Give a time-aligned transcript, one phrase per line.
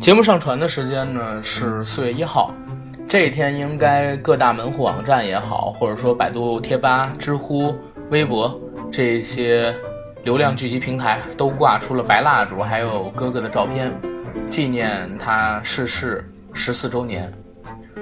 [0.00, 2.52] 节目上传的时间呢是四月一号，
[3.08, 7.74] 这一天应该各大门户网站也好，或者说百度贴吧、知乎、
[8.10, 8.60] 微博
[8.90, 9.74] 这些
[10.24, 13.92] 流量聚集平台都挂出了白蜡烛，还有哥哥的照片，
[14.50, 17.32] 纪念他逝世十四周年。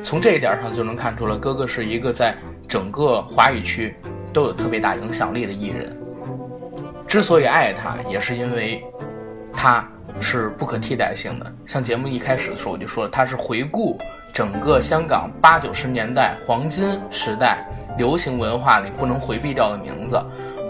[0.02, 2.34] 从这一点上就能看出了，哥哥是一个在
[2.68, 3.94] 整个华语区
[4.32, 5.96] 都有特别大影响力的艺人。
[7.06, 8.82] 之所以爱他，也是因为
[9.52, 9.86] 他。
[10.22, 11.50] 是不可替代性的。
[11.64, 13.96] 像节目一开始的时候我就说了，他是回顾
[14.34, 17.64] 整个香港八九十年代黄金时代
[17.96, 20.20] 流行文化里不能回避掉的名字。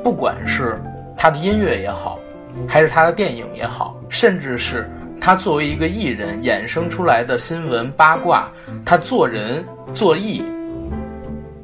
[0.04, 0.80] 不管是
[1.16, 2.20] 他的音乐也好，
[2.68, 4.88] 还是他的电影也好，甚至是
[5.20, 8.50] 他作为一个艺人衍生出来的新闻八卦，
[8.86, 9.62] 他做人
[9.92, 10.42] 做艺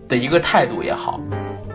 [0.09, 1.19] 的一个态度也好，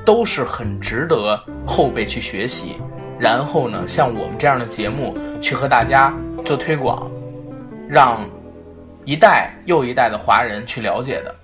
[0.06, 2.78] 都是很值得后辈去学习。
[3.18, 6.14] 然后呢，像我们这样的节目去和大家
[6.46, 7.09] 做推广，
[7.90, 8.30] 让
[9.04, 11.36] 一代又一代的华人去了解的。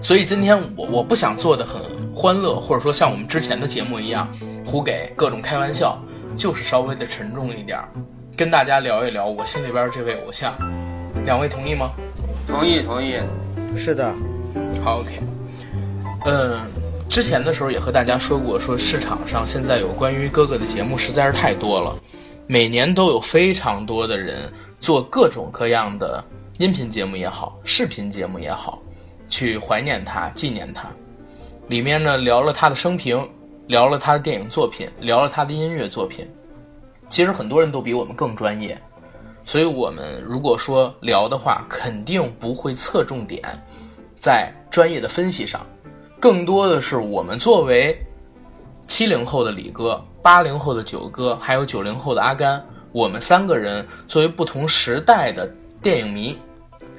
[0.00, 1.80] 所以今天我我不想做的很
[2.14, 4.28] 欢乐，或者说像我们之前的节目一样
[4.64, 5.98] 胡给各种开玩笑，
[6.36, 7.88] 就是稍微的沉重一点儿，
[8.36, 10.54] 跟大家聊一聊我心里边这位偶像。
[11.24, 11.92] 两位同意吗？
[12.46, 13.16] 同意，同意。
[13.76, 14.14] 是的。
[14.82, 15.20] 好，OK。
[16.26, 16.60] 嗯。
[17.08, 21.94] 之前的时候也和大家说过，说市场上现在有关于哥哥的节目实在是太多了，
[22.46, 26.24] 每年都有非常多的人做各种各样的
[26.56, 28.80] 音频节目也好，视频节目也好，
[29.28, 30.88] 去怀念他、纪念他。
[31.68, 33.28] 里面呢聊了他的生平，
[33.66, 36.26] 聊了他的电影作品，聊了他的音乐作品。
[37.12, 38.80] 其实很多人都比我们更专业，
[39.44, 43.42] 所以我们如果说聊的话，肯定不会侧重点
[44.18, 45.60] 在专业的分析上。
[46.18, 48.02] 更多的是我们作为
[48.86, 55.46] 七零后的李哥、八零后的九哥，还有九零后的阿甘，我们三个人作为不同时代的
[55.82, 56.38] 电影迷，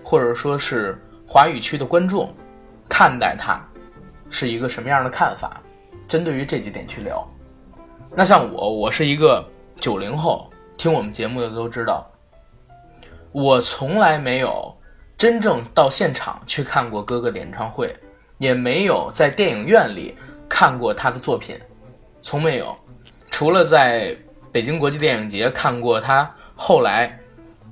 [0.03, 0.95] 或者说是
[1.27, 2.31] 华语区的观众，
[2.87, 3.59] 看待他
[4.29, 5.59] 是一个什么样的看法？
[6.07, 7.27] 针对于这几点去聊。
[8.15, 9.43] 那像我，我是一个
[9.83, 12.09] 九零后，听我们节目的都知道，
[13.33, 14.73] 我从来没有
[15.17, 17.93] 真正到现场去看过哥哥的演唱会。
[18.37, 20.17] 也没有在电影院里
[20.47, 21.59] 看过他的作品，
[22.21, 22.73] 从没有，
[23.29, 24.15] 除了在
[24.53, 27.19] 北京国际电影节看过他后来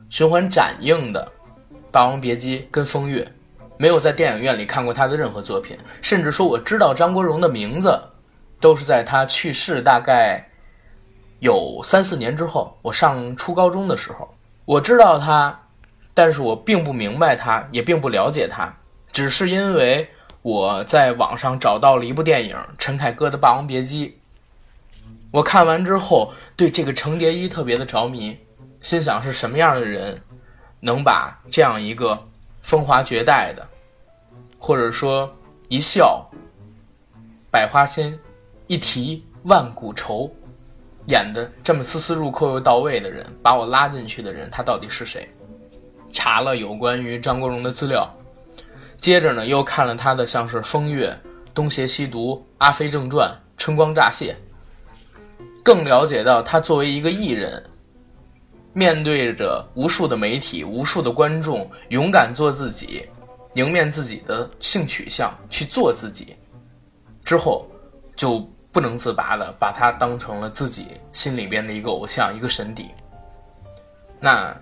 [0.09, 1.31] 循环展映的
[1.93, 3.23] 《霸王别姬》跟《风月》，
[3.77, 5.77] 没有在电影院里看过他的任何作品。
[6.01, 7.97] 甚至说我知道张国荣的名字，
[8.59, 10.45] 都是在他去世大概
[11.41, 14.33] 有三四年之后，我上初高中的时候，
[14.65, 15.59] 我知道他，
[16.13, 18.73] 但是我并不明白他，也并不了解他，
[19.11, 20.09] 只是因为。
[20.43, 24.09] 我在网上找到了一部电影，陈凯歌的《霸王别姬》。
[25.29, 28.35] 我看完之后，对这个程蝶衣特别的着迷，
[28.81, 30.19] 心想是什么样的人，
[30.79, 32.17] 能把这样一个
[32.63, 33.67] 风华绝代的，
[34.57, 35.31] 或者说
[35.67, 36.27] 一笑
[37.51, 38.17] 百花鲜，
[38.65, 40.27] 一提万古愁，
[41.07, 45.27] 演的这么丝丝入扣又到位的人，把我拉进去的人，他到底是谁？
[46.11, 48.09] 查了有关于张国荣的资料。
[48.99, 51.09] 接着呢，又看了他的像是《风月》
[51.53, 54.35] 《东邪西毒》《阿飞正传》《春光乍泄》，
[55.63, 57.63] 更了解到他作为一个艺人，
[58.73, 63.07] 面对着无数的媒体、无数的观众，勇敢做自己，
[63.55, 66.35] 迎面自己的性取向去做自己，
[67.23, 67.67] 之后
[68.15, 72.89] 就不能自拔的把他当成了自己心里边的一个偶像、一个神邸。
[74.19, 74.55] 那。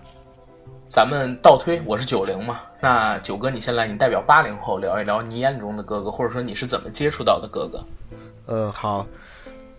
[0.92, 7.86] 咱们倒推，我是九零嘛，那九哥你先来，你代表八零后聊一聊你眼中的哥哥，或者说你是怎么接触到的哥哥？
[8.47, 9.06] 呃，好，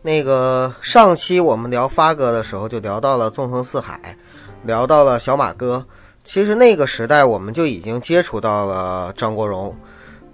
[0.02, 4.16] 那个上期我们聊发哥的时候，就聊到了纵横四海，
[4.62, 5.84] 聊到了小马哥。
[6.22, 9.74] 其实那个时代我们就已经接触到了张国荣，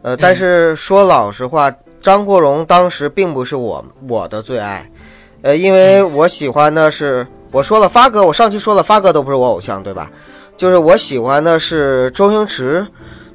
[0.02, 1.74] 呃，但是说老实话，
[2.06, 4.88] 张国荣当时并不是我我的最爱，
[5.42, 10.08] 呃，因为我喜欢的是我说了发哥，我上期说了发哥都不是我偶像，对吧？
[10.56, 12.86] 就是我喜欢的是周星驰，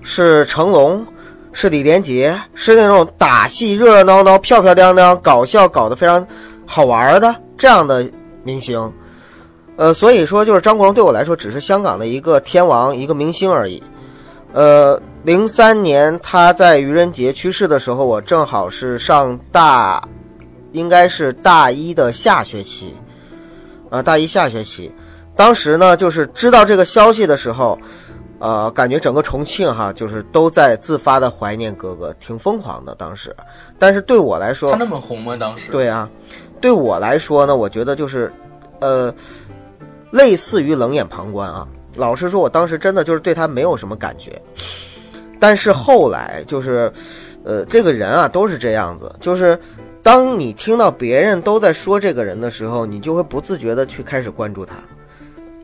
[0.02, 1.06] 是成龙，
[1.52, 6.26] 是李连杰，是那种打戏热热闹闹、漂漂亮亮、搞笑搞得非常
[6.66, 8.10] 好玩的这样的
[8.42, 8.90] 明星。
[9.76, 13.84] 呃，所以说就是张国荣对我来说只是香港的一个天王、一个明星而已。
[14.54, 20.02] 呃，零三年他在愚人节去世的时候，我正好是上大，
[20.72, 22.96] 应该是大一的下学期，
[23.92, 24.92] 啊，大一下学期。
[25.36, 27.80] 当时呢，就是知道这个消息的时候，
[28.40, 33.36] 呃，感觉整个重庆哈，就是都在自发的怀念哥哥，挺疯狂的当时。
[33.78, 35.38] 但是对我来说，他那么红吗？
[35.38, 35.72] 当时？
[35.72, 36.10] 对啊，
[36.60, 38.34] 对我来说呢，我觉得就是，
[38.80, 39.14] 呃，
[40.10, 41.68] 类似于冷眼旁观啊。
[41.96, 44.42] 老实说，我当时真的就是对他没有什么感觉。
[45.42, 46.94] 但是后来就是，
[47.44, 49.60] 呃，这个人啊都是这样子，就是
[50.04, 54.76] 当你听到别人都在说这个人的时候，你就会不自觉的去开始关注他。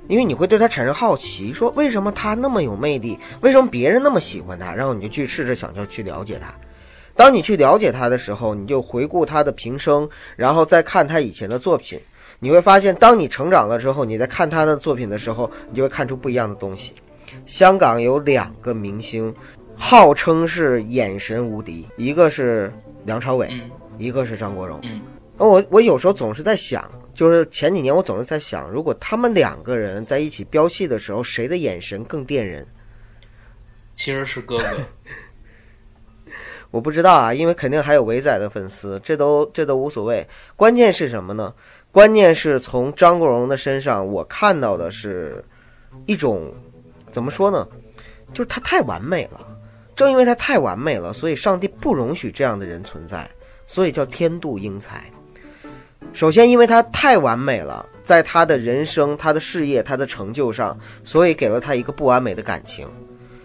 [0.08, 6.52] 因为你会对他产生好奇，说为什么他那么有魅力，为什么别人那么喜欢他，然后你就去试着想要去了解他。
[7.16, 12.00] 当你去了解他的时候，你就回顾他的平生，然后再看他以前的作品，
[12.40, 16.94] 你会发现，当你成长了之后，你在看他的作品的时候，你就会看出不一样的东西。
[17.46, 19.36] 香港有两个明星，
[19.78, 22.74] 号称是眼神无敌，一个是
[23.06, 24.80] 梁朝伟，嗯一个是张国荣。
[24.84, 25.02] 嗯，
[25.38, 32.68] 我我有时候总是在想，就是前几年我总是在想，如果他们两个人在一起飙戏的时候，谁的眼神更电人？
[33.96, 34.66] 其实是哥哥。
[36.70, 40.28] 我不知道啊，因为肯定还有伟仔的粉丝，这都这都无所谓。
[40.56, 41.54] 关键是什么呢？
[41.92, 45.44] 关键是从张国荣的身上，我看到的是
[46.06, 46.54] 一种
[47.10, 47.66] 怎么说呢？
[48.34, 49.47] 就是他太完美了。
[49.98, 53.28] 正因为他太完美了，所以上帝不容许这样的人存在，
[53.66, 55.04] 所以叫天妒英才。
[56.14, 62.88] 首先，因为他太完美了，在他的人生、他的事业、他的成就上，所以给了他一个不完美的感情。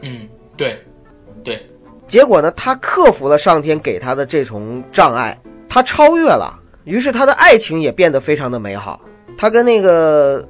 [0.03, 0.79] 嗯，对，
[1.43, 1.67] 对，
[2.07, 5.37] 结果呢，他克服了上天给他的这重障碍，
[5.71, 6.55] 他超越了，
[6.85, 9.01] 于是他的爱情也变得非常的美好。
[9.39, 10.47] 他跟那个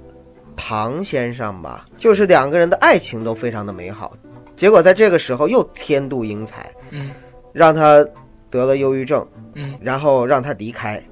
[0.57, 4.13] 唐先生吧，就是两个人的爱情都非常的美好。
[4.57, 7.11] 结果在这个时候又天妒英才，嗯
[7.53, 8.07] 让他
[8.51, 11.03] 得了忧郁症，嗯，然后让他离开。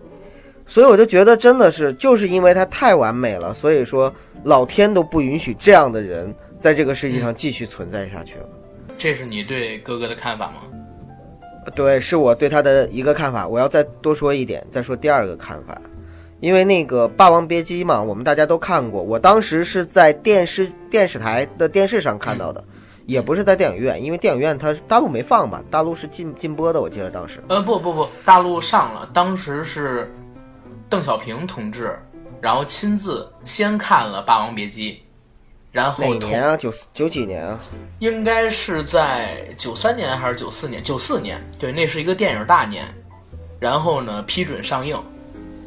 [0.67, 4.13] 所以我就觉得真的是，就是因为他太完美了，所以说
[4.45, 8.49] 老天都不允许这样的人在这个世界上继续存在下去了。
[8.97, 10.63] 这是你对哥哥的看法吗？
[11.75, 13.47] 对，是我对他的一个看法。
[13.47, 15.81] 我要再多说一点，再说第二个看法。
[16.41, 19.03] 因为那个《霸王别姬》嘛，我们大家都看过。
[19.03, 22.65] 我当时是在电视电视台的电视上看到的，
[23.11, 27.43] 也不是在电影院，因为电影院它大陆没放吧，大陆是禁禁播的，我记得当时。
[27.49, 30.15] 呃，不不不，大陆上了，当时是
[30.89, 31.99] 邓小平同志，
[32.41, 34.93] 然后亲自先看了《霸王别姬》，
[35.73, 36.57] 然后哪年啊？
[36.57, 37.59] 九九几年啊？
[37.99, 40.81] 应该是在九三年还是九四年？
[40.81, 42.87] 九四年，对，那是一个电影大年。
[43.59, 44.97] 然后呢，批准上映，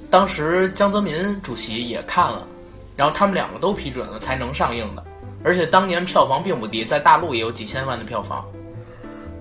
[0.09, 2.47] 当时江泽民主席也看了，
[2.95, 5.03] 然后他们两个都批准了才能上映的。
[5.43, 8.45] 而且当年票房并不低，在大陆也有几千万的票房。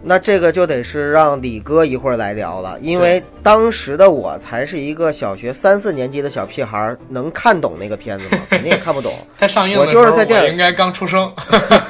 [0.04, 8.43] 那这个就得是让李哥一会儿来聊了，因为当时的我才是一个小学三四年级的小屁孩儿，能看懂那个片子吗？
[8.50, 9.14] 肯定也看不懂。
[9.38, 11.32] 它上映我的时候，就是在电影应该刚出生。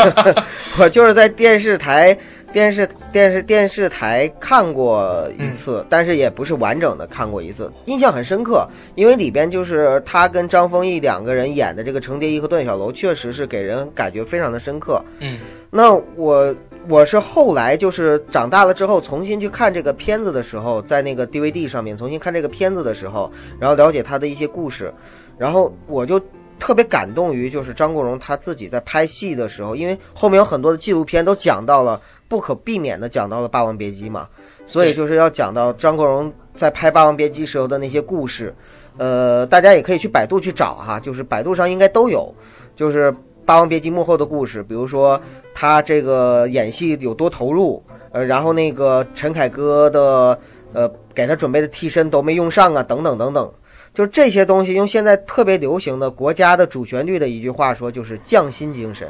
[0.78, 2.14] 我就是在电视台、
[2.52, 15.02] 电视、电视、电视台看过一次，但是也不是完整的看过一次，印象很深刻，因为里边就是他跟张丰毅两个人演的这个程蝶衣和段小楼，确实是给人感觉非常的深刻。
[15.20, 15.38] 嗯。
[15.70, 16.54] 那我
[16.86, 24.92] 我是后来就是长大了之后重新去看这个片子的时候，在那个 DVD 上面重新看这个片子的时候，然后了解他的一些故事，
[25.38, 26.20] 然后我就
[26.58, 31.98] 特别感动于就是张国荣他自己在拍戏的时候，因为后面有很多的纪录片都讲到了，
[32.32, 34.26] 不可避免的讲到了《霸王别姬》嘛，
[34.66, 38.54] 所以就是要讲到张国荣在拍《霸王别姬》时候的那些故事，
[38.96, 42.34] 呃，大家也可以去百度去找哈，就是百度上应该都有，
[42.74, 43.12] 就是
[43.44, 45.20] 《霸王别姬》幕后的故事，比如说
[45.52, 50.38] 他这个演戏有多投入，呃，然后那个陈凯歌的
[50.72, 53.52] 呃给他准备的替身都没用上啊，等等等等，
[53.92, 59.06] 就是这些东西，用现在特别流行的国家的主旋律的一句话说，就是匠心精神，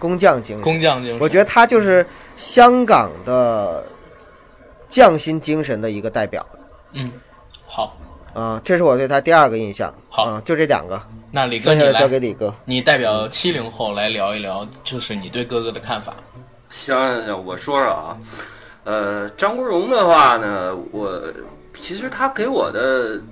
[0.00, 0.62] 工匠精神。
[0.62, 1.20] 工匠精神。
[1.20, 2.04] 我觉得他就是
[2.34, 3.84] 香港的
[4.88, 6.44] 匠心精神的一个代表
[6.92, 7.12] 嗯，
[7.68, 7.96] 好，
[8.34, 9.94] 啊、这是我对他第二个印象。
[10.08, 12.52] 好啊、就这两个，那李哥你来交，给李哥。
[12.64, 16.16] 你代表七零后来聊一聊，就是你对哥哥的看法。
[16.68, 18.18] 行行行，我说说啊，
[18.82, 21.22] 呃，张国荣的话呢，我
[21.74, 23.22] 其实他给我的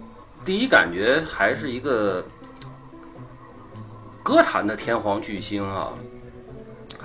[0.44, 2.24] 第一感觉还是一个
[4.22, 5.92] 歌坛的天皇巨星啊，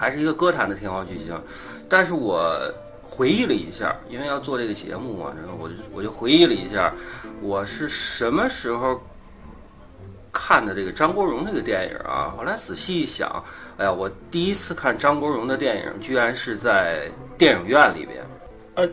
[0.03, 1.33] 还是一个歌坛的天皇巨星。
[1.88, 2.60] 但是我
[3.01, 6.93] 回忆了一下，因为要做这个节目嘛，然后我就我就回忆了一下，
[7.41, 9.01] 我是什么时候
[10.31, 12.33] 看的这个张国荣这个电影啊？
[12.36, 13.29] 后来仔细一想，
[13.77, 18.22] 哎呀，我第一次看张国荣的电影，居然是在电影院里边。
[18.75, 18.86] 呃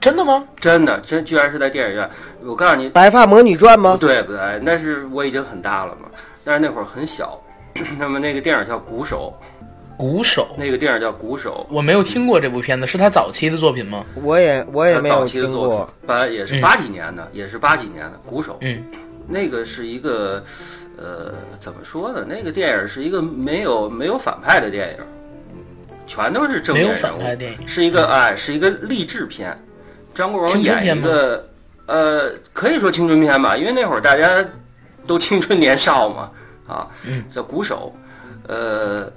[0.00, 0.46] 真的吗？
[0.60, 2.08] 真的，真居然是在电影院。
[2.44, 3.96] 我告诉你，白发魔女传吗？
[3.98, 4.60] 对不对？
[4.62, 6.08] 那是我已经很大了嘛，
[6.44, 7.40] 但是那会儿很小。
[7.98, 9.32] 那么那个电影叫《鼓手》，
[9.98, 14.04] 鼓手，那个电影叫《鼓手》，我没有听过这部片子，是他早期的作品吗？
[14.22, 18.52] 我也我也他没有早期的作听过品，，八也是八几年的，也是八几年的《鼓手》。
[18.60, 18.82] 嗯
[19.30, 20.42] 那个是一个，
[20.96, 22.24] 呃，怎么说呢？
[22.26, 25.04] 那个电影是一个没有没有反派的电影，
[26.06, 27.68] 全都是正面人物，反派电影。
[27.68, 29.54] 是一个哎，是一个励志片。
[30.14, 31.46] 张国荣演一个，
[31.84, 34.42] 呃，可以说青春片吧，因为那会儿大家
[35.06, 36.30] 都青春年少嘛，
[36.66, 37.92] 啊，嗯叫鼓手，
[38.46, 39.12] 呃。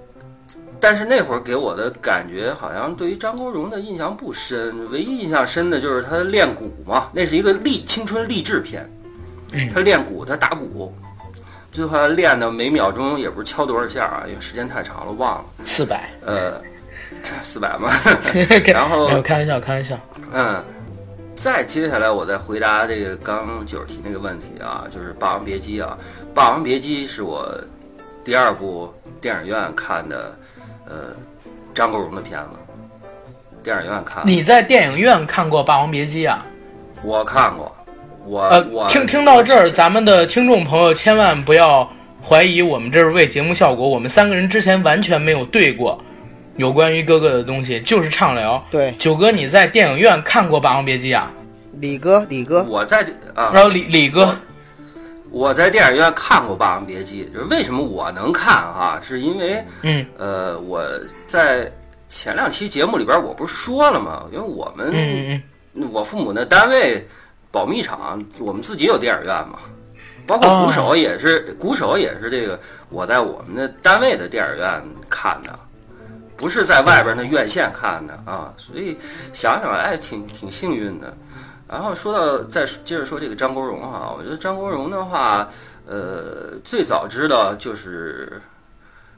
[0.81, 8.83] 但是那会儿给我的感觉，好像对于张国荣的印象不深，唯一印象深的就是他练鼓嘛，那是一个励青春励志片。
[9.53, 10.93] 嗯他练鼓，他打鼓，
[11.73, 16.53] 最后练的每秒钟也不是敲多少下啊，因为时间太长了忘了，四百，呃，
[17.41, 17.91] 四百嘛。
[18.73, 19.99] 然后开玩笑，开玩笑。
[20.31, 20.63] 嗯，
[21.35, 25.97] 再接下来我再回答这个刚九儿提那个问题啊，就是《霸王别姬》啊，
[26.33, 27.45] 《霸王别姬》是我
[28.23, 30.33] 第二部电影院看的，
[30.91, 31.15] 呃，
[31.73, 32.59] 张国荣的片子，
[33.63, 36.45] 电影院看，你在电影院看过《霸王别姬》啊？
[37.01, 37.73] 我看过，
[38.25, 41.89] 我、呃我，听听到这儿，咱们的听众朋友千万不要
[42.21, 45.97] 怀疑我们这是为节目效果，我们三个人之前完全没有对过
[46.57, 48.61] 有关于哥哥的东西，就是畅聊。
[48.69, 51.31] 对，九哥，你在电影院看过《霸王别姬》啊？
[51.79, 52.99] 李哥李哥，我在
[53.33, 54.37] 啊，然后李李哥，
[55.31, 60.85] 我在电影院看过《霸王别姬》，就是为什么我能看哈、是因为嗯呃，我
[61.25, 61.71] 在
[62.09, 64.25] 前两期节目里边我不是说了吗？
[64.31, 65.41] 因为我们、嗯
[65.73, 67.07] 嗯我父母那单位
[67.49, 69.59] 保密厂，我们自己有电影院嘛，
[70.27, 72.59] 包括哦鼓手也是，鼓手也是这个
[72.89, 75.57] 我在我们的单位的电影院看的。
[76.35, 78.97] 不是在外边那院线看的啊，所以
[79.31, 81.15] 想想哎，挺挺幸运的。
[81.71, 85.47] 然后说到再接着说这个张国荣哈，我觉得张国荣的话，
[85.87, 88.41] 呃，最早知道就是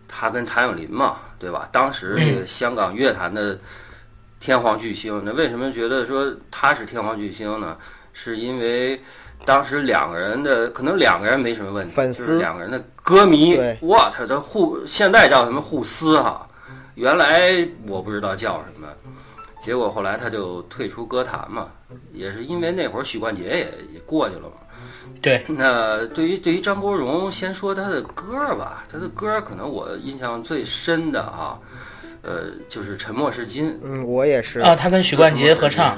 [0.07, 1.67] 他跟谭咏麟嘛，对吧？
[1.71, 3.57] 当时这个香港乐坛的
[4.39, 7.75] 天皇巨星，那为什么觉得说他是天皇巨星呢？
[8.13, 9.01] 是因为
[9.43, 16.47] 当时两个人的可能两个人没什么问题， 粉丝就是两个人的歌迷对，哇，他这互现在叫什么互撕哈，
[16.93, 18.87] 原来我不知道叫什么。
[19.63, 21.69] 结果后来他就退出歌坛嘛，
[22.11, 23.59] 也是因为那会儿许冠杰也
[23.93, 24.57] 也过去了嘛。
[25.21, 31.57] 对，那对于对于张国荣，先说他的歌儿吧，他的歌儿可能我印象最深的啊，
[32.23, 33.71] 呃，就是《沉默是金》。
[33.83, 35.97] 嗯，我也是，啊，他跟许冠杰合唱，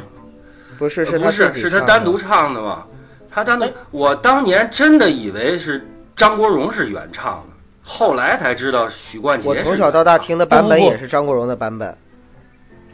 [0.77, 2.85] 不是是呃不是是他单独唱的嘛？
[3.27, 5.83] 他单独，我当年真的以为是
[6.15, 11.97] 张国荣是原唱的，后来才知道许冠杰是我从小到大听的版本也是张国荣的版本。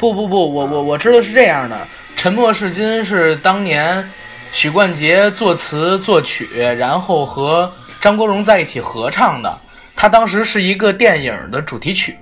[0.02, 1.76] 不不不，我我我知道是这样的，
[2.16, 4.10] 《沉默是金》是当年
[4.52, 9.56] 许冠杰作词作曲，然后和张国荣在一起合唱的。
[9.96, 12.18] 他当时是一个电影的主题曲，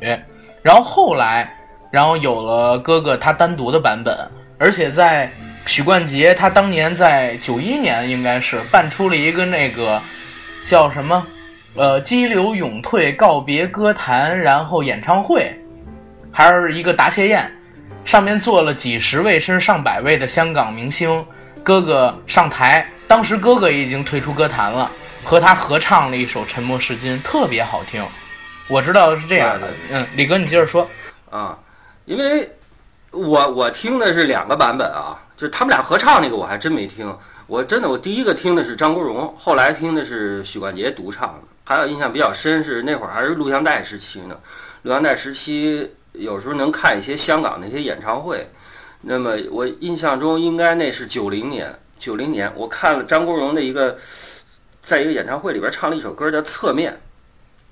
[0.62, 1.50] 然后后来，
[1.90, 5.32] 然后有了哥哥他单独的版本，而且在
[5.66, 10.02] 许冠杰他当年在九一年应该是办出了一个那个
[10.66, 11.26] 叫什么，
[11.76, 15.58] 呃，激流勇退告别歌坛，然后演唱会，
[16.30, 17.50] 还是一个答谢宴。
[18.10, 21.24] 上面坐了几十位甚至上百位的香港明星，
[21.62, 24.92] 哥哥上台，当时哥哥已经退出歌坛了，
[25.24, 28.04] 和他合唱了一首《沉默是金》，特别好听。
[28.68, 30.90] 我知道是这样的，嗯，李哥你接着说。
[31.30, 31.56] 啊，
[32.06, 32.50] 因为
[33.12, 41.42] 我我听的是两个版本啊，就是他们俩合唱那个我还真没听，我真的我第一个听的是张国荣，后来听的是许冠杰独唱的。
[41.64, 44.36] 还有印象比较深是那会儿还是录像带时期呢，
[44.82, 45.88] 录像带时期
[46.20, 48.48] 有时候能看一些香港的一些演唱会，
[49.02, 53.98] 那么我印象中应该那是九零年，九零年我看了张国荣的一个，
[54.82, 56.92] 在一个演唱会里边唱了一首歌叫《侧面》。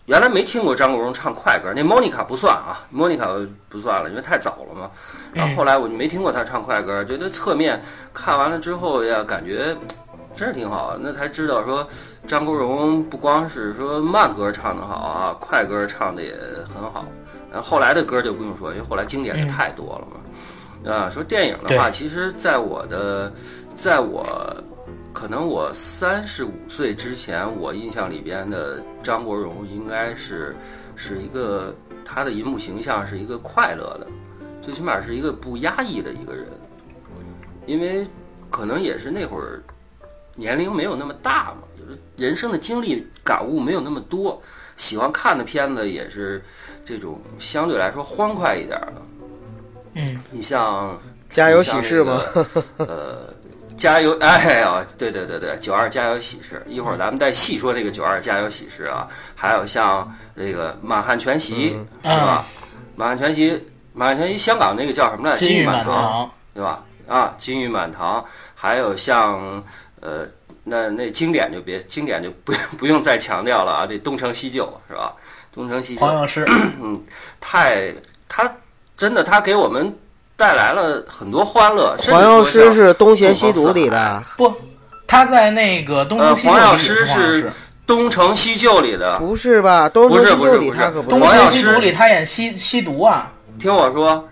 [0.06, 4.89] 原来没听过张国荣唱快歌，那 Monica 不算啊，Monica 不算了，因为太早了嘛。
[5.34, 9.75] 然后后来我就没听过他唱快歌，觉得侧面看完了之后呀，感觉
[10.34, 11.86] 真是挺好，那才知道说
[12.25, 16.34] 张国荣不光是说慢歌唱得好啊，快歌唱的也
[16.74, 17.06] 很好。
[17.51, 20.92] 然后后来的歌就不用说，因为后来经典的太多了嘛。
[20.92, 23.34] 啊，说电影的话，其实在我的，
[23.75, 24.56] 在我
[25.12, 30.56] 可能我三十五岁之前，我印象里边的张国荣应该是
[30.96, 31.75] 是一个
[32.06, 34.08] 他的银幕形象是一个快乐的，
[34.62, 36.48] 最起码是一个不压抑的一个人，
[37.66, 38.08] 因为
[38.50, 39.62] 可能也是那会儿
[40.36, 44.42] 年龄没有那么大嘛，就是人生的经历感悟没有那么多，
[44.77, 46.42] 喜欢看的片子也是
[46.88, 48.94] 这种相对来说欢快一点的。
[49.96, 50.98] 嗯，你像
[51.29, 52.22] 家有喜事吗？
[52.77, 53.34] 呃，
[53.75, 54.17] 家有！
[54.20, 59.06] 哎呀，对对对对，九二家有喜事，一会儿咱们再细说这个九二家有喜事啊。
[59.36, 62.48] 还有像这个满汉全席、嗯是吧？
[62.96, 65.38] 满汉全席，满汉全席香港那个叫什么来？
[65.38, 66.86] 金玉满堂，对吧？
[67.06, 68.24] 啊，金玉满堂，
[68.56, 69.62] 还有像
[70.00, 70.25] 呃，
[70.63, 75.13] 那那经典就别经典就不 不用再强调了啊，这东成西就是吧？
[75.58, 76.46] 东成西就，黄药师，
[76.82, 76.98] 嗯，
[77.42, 77.92] 太
[78.30, 78.50] 他
[78.96, 79.94] 真的他给我们
[80.38, 81.98] 带来了很多欢乐。
[82.10, 84.54] 黄药师是《东邪西毒》里的，不，
[85.08, 87.52] 他在那个东呃成西就黄药里师是黄药是
[87.88, 89.90] 东成西就里的，不是吧？
[89.92, 94.28] 《东不成西就》里是不是不是东他可不是黄药成西毒师里他演吸吸毒啊，听我说，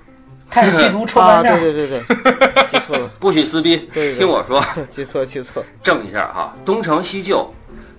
[0.50, 1.60] 他演吸毒 抽啊，半面。
[1.60, 4.64] 对对对对， 记错了，不许撕逼，对对听我说。
[4.92, 7.52] 记错记错，正一下哈，东成西就，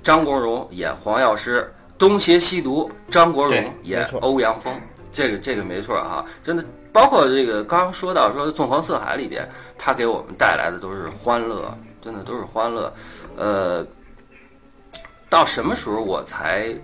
[0.02, 4.78] 张国荣演黄药师，东邪西毒，张国荣对演欧阳锋，
[5.10, 9.48] 这个这个没错啊，真的，包括这个刚刚说到说《纵横四海》里边，
[9.78, 12.92] 他给我们带来的都是欢乐，真的都是欢乐。
[13.36, 13.86] 呃，
[15.28, 16.74] 到什么时候我才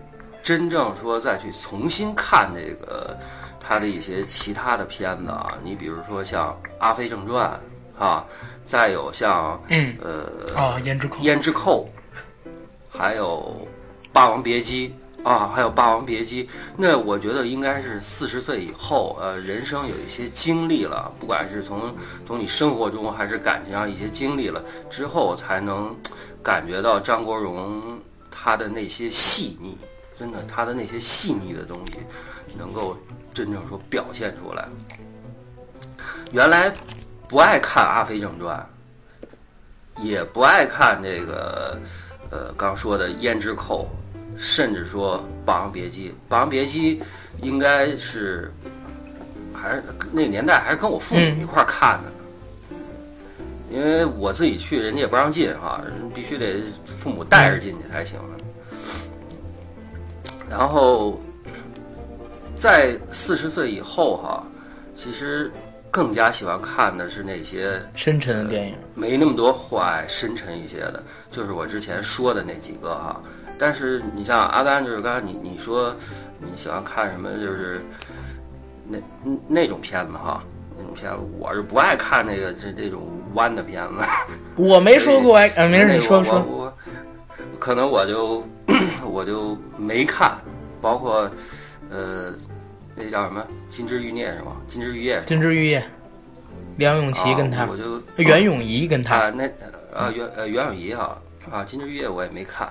[0.43, 3.17] 真正说再去重新看这个
[3.61, 5.53] 他的一些其他的片子啊？
[5.63, 7.61] 你比如说像《阿飞正传》
[8.03, 8.25] 啊，
[8.65, 11.17] 再有像嗯，呃啊，胭脂扣。
[11.19, 11.89] 胭脂扣，
[12.91, 13.55] 还有
[14.13, 14.89] 《霸王别姬》
[15.23, 16.45] 啊，还有《霸王别姬》。
[16.77, 21.95] 那我觉得应该是四十岁以后，呃，人生有一些经历了，不管是从
[22.27, 25.97] 从你生活中还是感情上一些经历了之后，才能
[26.43, 28.01] 感觉到张国荣
[28.31, 29.79] 他的那些细腻，
[30.19, 31.99] 真的他的那些细腻的东西，
[32.59, 32.97] 能够
[33.33, 34.69] 真正说表现出来。
[36.33, 36.75] 原来
[37.29, 38.59] 不爱看《阿飞正传》。
[39.99, 41.79] 也不爱看这个，
[42.31, 43.85] 呃，刚说的《胭脂扣》，
[44.37, 46.09] 甚至说《霸王别姬》。
[46.29, 46.99] 《霸王别姬》
[47.41, 48.53] 应该是
[49.53, 52.77] 还是那个年代还是跟我父母嗯一块儿看的呢，
[53.71, 58.37] 因为我自己去人家也不让进哈，人必须得父母带着进去才行呢。
[60.51, 61.21] 然后
[62.57, 64.47] 在四十岁以后哈，
[64.95, 65.51] 其实
[65.91, 73.23] 更加喜欢看的是那些深沉的电影，没那么多坏，深沉一些的，就是我之前说的那几个哈。
[73.59, 75.95] 但是你像阿甘，就是刚才你你说
[76.39, 77.85] 你喜欢看什么，就是
[78.89, 78.99] 那
[79.49, 80.43] 那种片子哈，
[80.77, 83.95] 那种片子我是不爱看那个这这种弯的片子。
[84.57, 86.41] 我没说过哎，呃，没你说说。
[86.41, 86.73] 我
[87.59, 88.45] 可能我就
[89.05, 90.37] 我就没看，
[90.81, 91.31] 包括
[91.91, 92.33] 呃
[92.97, 94.57] 那叫什么《金枝欲孽》是吗？
[94.71, 95.85] 《金枝玉叶》金枝玉叶，
[96.77, 99.49] 梁咏琪跟他，啊我就袁咏仪跟他，啊，那
[99.95, 101.17] 呃袁呃袁咏仪哈
[101.51, 102.69] 啊，金枝玉叶我也没看，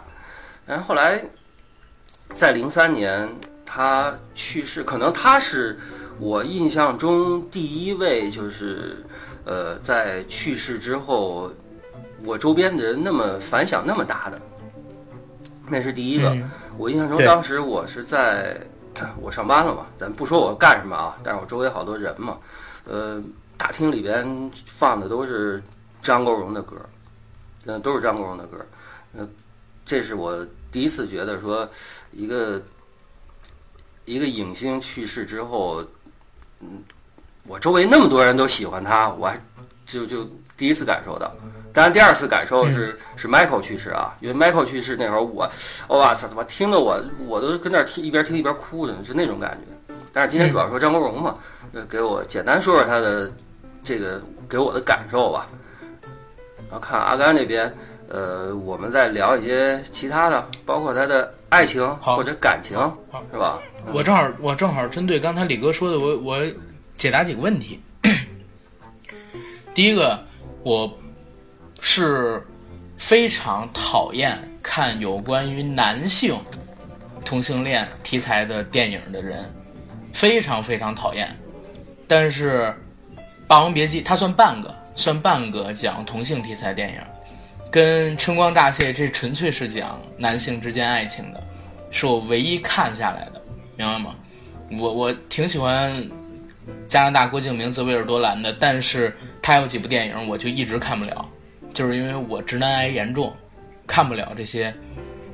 [0.65, 1.23] 但是后来
[2.33, 3.29] 在零三年
[3.65, 5.79] 他去世，可能他是
[6.19, 9.05] 我印象中第一位就是
[9.45, 11.51] 呃在去世之后，
[12.23, 14.39] 我周边的人那么反响那么大的，
[15.67, 16.29] 那是第一个。
[16.29, 18.59] 嗯，我印象中当时我是在
[19.19, 22.37] 我上班了嘛，咱不说我干什么啊，但是我周围好多人嘛，
[22.85, 23.21] 呃，
[23.57, 25.61] 大厅里边放的都是
[26.01, 26.77] 张国荣的歌，
[27.65, 28.65] 嗯、都是张国荣的歌，
[29.17, 29.27] 呃，
[29.91, 31.69] 这是我第一次觉得说
[32.13, 32.61] 一个
[34.05, 35.83] 一个影星去世之后，
[36.61, 36.81] 嗯，
[37.43, 39.37] 我周围那么多人都喜欢他，我还
[39.85, 40.25] 就就
[40.55, 41.35] 第一次感受到。
[41.73, 45.51] 当然，第二次感受是、是 Michael 去世啊，因为 Michael 去世那会儿我，
[45.89, 49.93] 哇操他妈听得我我都跟那儿听一边听一边哭的，是那种感觉。
[50.13, 51.37] 但是今天主要说张国荣嘛，
[51.73, 53.29] 呃给我简单说说他的
[53.83, 55.49] 这个给我的感受吧。
[56.69, 57.75] 然后看阿甘那边，
[58.13, 62.77] 呃，我们再聊一些其他的，包括他的爱情好或者感情，
[63.09, 63.57] 好是吧？
[63.93, 66.37] 我正好我正好针对刚才李哥说的，我我
[66.97, 67.79] 解答几个问题。
[69.73, 70.21] 第一个，
[70.63, 70.91] 我
[71.79, 72.45] 是
[72.97, 76.37] 非常讨厌看有关于男性
[77.23, 79.49] 同性恋题材的电影的人，
[80.11, 81.33] 非常非常讨厌。
[82.07, 82.75] 但是
[83.47, 86.99] 《霸王别姬》它算半个，算半个讲同性题材电影，
[87.71, 91.41] 跟《春光乍泄》这纯粹是讲男性之间爱情的，
[91.89, 93.41] 是我唯一看下来的，
[93.77, 94.13] 明白吗？
[94.77, 95.95] 我我挺喜欢
[96.89, 101.25] 加拿大郭敬明、泽维尔多兰的，但是他有几部电影我就一直看不了，
[101.73, 103.33] 就是因为我直男癌严重，
[103.87, 104.73] 看不了这些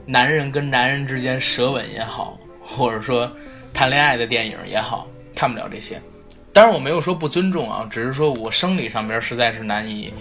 [0.06, 3.32] 男人跟男人之间舌吻也好，或者说
[3.74, 6.00] 谈恋爱的电影也好，看不了这些。
[6.54, 10.14] 当然我没有说不尊重啊，只是说我生理上边实在是难以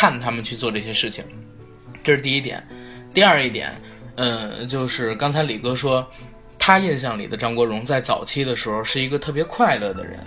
[0.00, 1.22] 看他们去做这些事情，
[2.02, 2.66] 这是第一点。
[3.12, 3.70] 第二一点，
[4.14, 6.10] 嗯，就是刚才李哥说，
[6.58, 10.18] 他印象里的张国荣在早期的时候是一个特别快乐的人，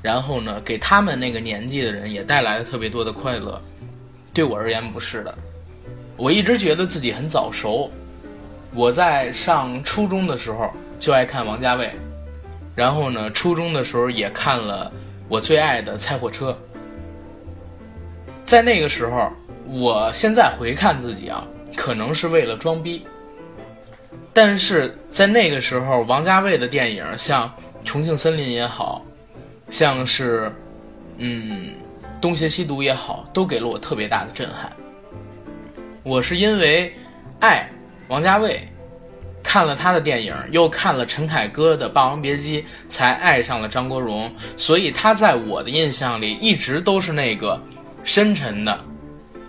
[0.00, 3.60] 然后呢，给他们那个年纪的人也带来了特别多的快乐。
[4.32, 5.34] 对我而言不是的，
[6.16, 7.90] 我一直觉得自己很早熟。
[8.72, 11.90] 我在上初中的时候就爱看王家卫，
[12.76, 14.92] 然后呢，初中的时候也看了
[15.28, 16.52] 我最爱的《菜火车》。
[18.46, 19.32] 在那个时候，
[19.66, 23.04] 我现在回看自己啊，可能是为了装逼。
[24.32, 27.48] 但是在那个时候，王家卫的电影，像
[27.84, 29.04] 《重庆森林》也好，
[29.68, 30.52] 像是
[31.18, 31.70] 嗯
[32.20, 34.70] 《东邪西毒》也好，都给了我特别大的震撼。
[36.04, 36.94] 我是因为
[37.40, 37.68] 爱
[38.06, 38.60] 王家卫，
[39.42, 44.32] 看了他的电影，又看了陈凯歌的《霸王别姬》，才爱上了张国荣。
[44.56, 47.60] 所以他在我的印象里一直都是那个
[48.06, 48.80] 深沉的，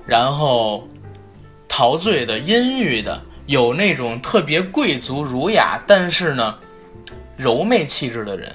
[0.06, 0.86] 然后
[1.70, 6.58] 陶醉的、阴郁的，有那种特别贵族儒雅，但是呢
[7.38, 8.54] 柔媚气质的人，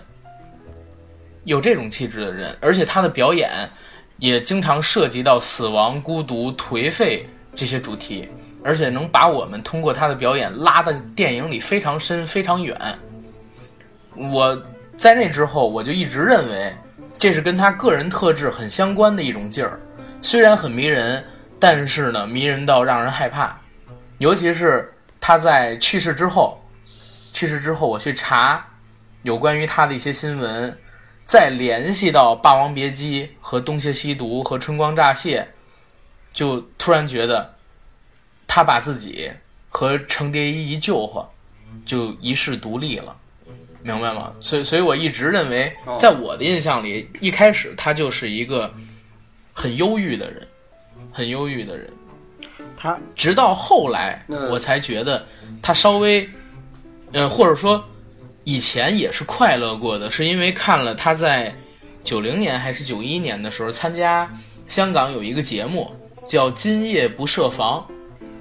[1.45, 3.71] 有这种气质的人，而且他的表演
[4.19, 7.27] 也经常涉及到死亡、孤独、颓废。
[7.55, 8.31] 这些主题，
[8.65, 12.75] 而且能把我们通过他的表演拉的电影里非常深、非常远。
[14.17, 14.59] 我
[14.97, 16.73] 在那之后，我就一直认为，
[17.19, 19.79] 这是跟他个人特质很相关的一种劲儿。
[20.23, 21.25] 虽然很迷人，
[21.59, 23.61] 但是呢，迷人到让人害怕。
[24.19, 26.65] 尤其是他在去世之后，
[27.33, 28.65] 去世之后，我去查
[29.23, 30.79] 有关于他的一些新闻，
[31.25, 35.41] 再联系到《霸王别姬》和《东邪西毒》和《春光乍泄》。
[36.33, 37.55] 就突然觉得，
[38.47, 39.31] 他把自己
[39.69, 41.29] 和程蝶衣一救活，
[41.85, 43.15] 就一世独立了，
[43.83, 44.33] 明白吗？
[44.41, 48.73] 所以，所以我一直认为，在我的印象里，一开始他就是一个
[49.53, 50.47] 很忧郁的人，
[51.13, 51.91] 很忧郁的人。
[52.77, 55.27] 他直到后来，我才觉得
[55.61, 56.29] 他稍微，
[57.13, 57.85] 呃，或者说
[58.45, 61.55] 以前也是快乐过的，是因为看了他在
[62.03, 64.31] 九零年还是九一年的时候参加
[64.67, 65.91] 香港有一个节目。
[66.29, 67.85] 叫《今夜不设防》，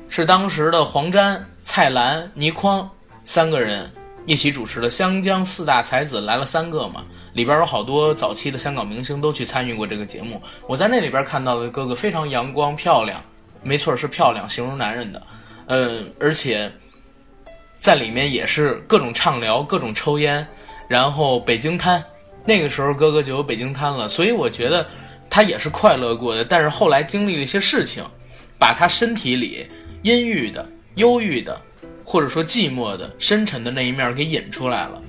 [0.08, 2.90] 是当时的黄沾、蔡澜、倪匡
[3.26, 3.92] 三个人
[4.28, 4.88] 一起主持的。
[4.88, 10.42] 湘江四大才子来了三个嘛，里边有好多早期的香港明星都去参与过这个节目。
[10.68, 13.24] 我在那里边看到的哥哥非常阳光漂亮，
[13.64, 15.22] 没错是漂亮，形容男人的。
[15.68, 16.72] 嗯，而且
[17.78, 20.46] 在里面也是各种畅聊，各种抽烟，
[20.88, 22.04] 然后北京瘫，
[22.46, 24.86] 那个时候哥哥就有北京瘫了，所以我觉得。
[25.34, 28.04] 他也是快乐过的，但是后来经历了一些事情，
[28.60, 29.66] 把他身体里
[30.02, 31.58] 阴郁的、忧郁的，
[32.04, 35.01] 或者说寂寞的、深沉的那一面给引出来了。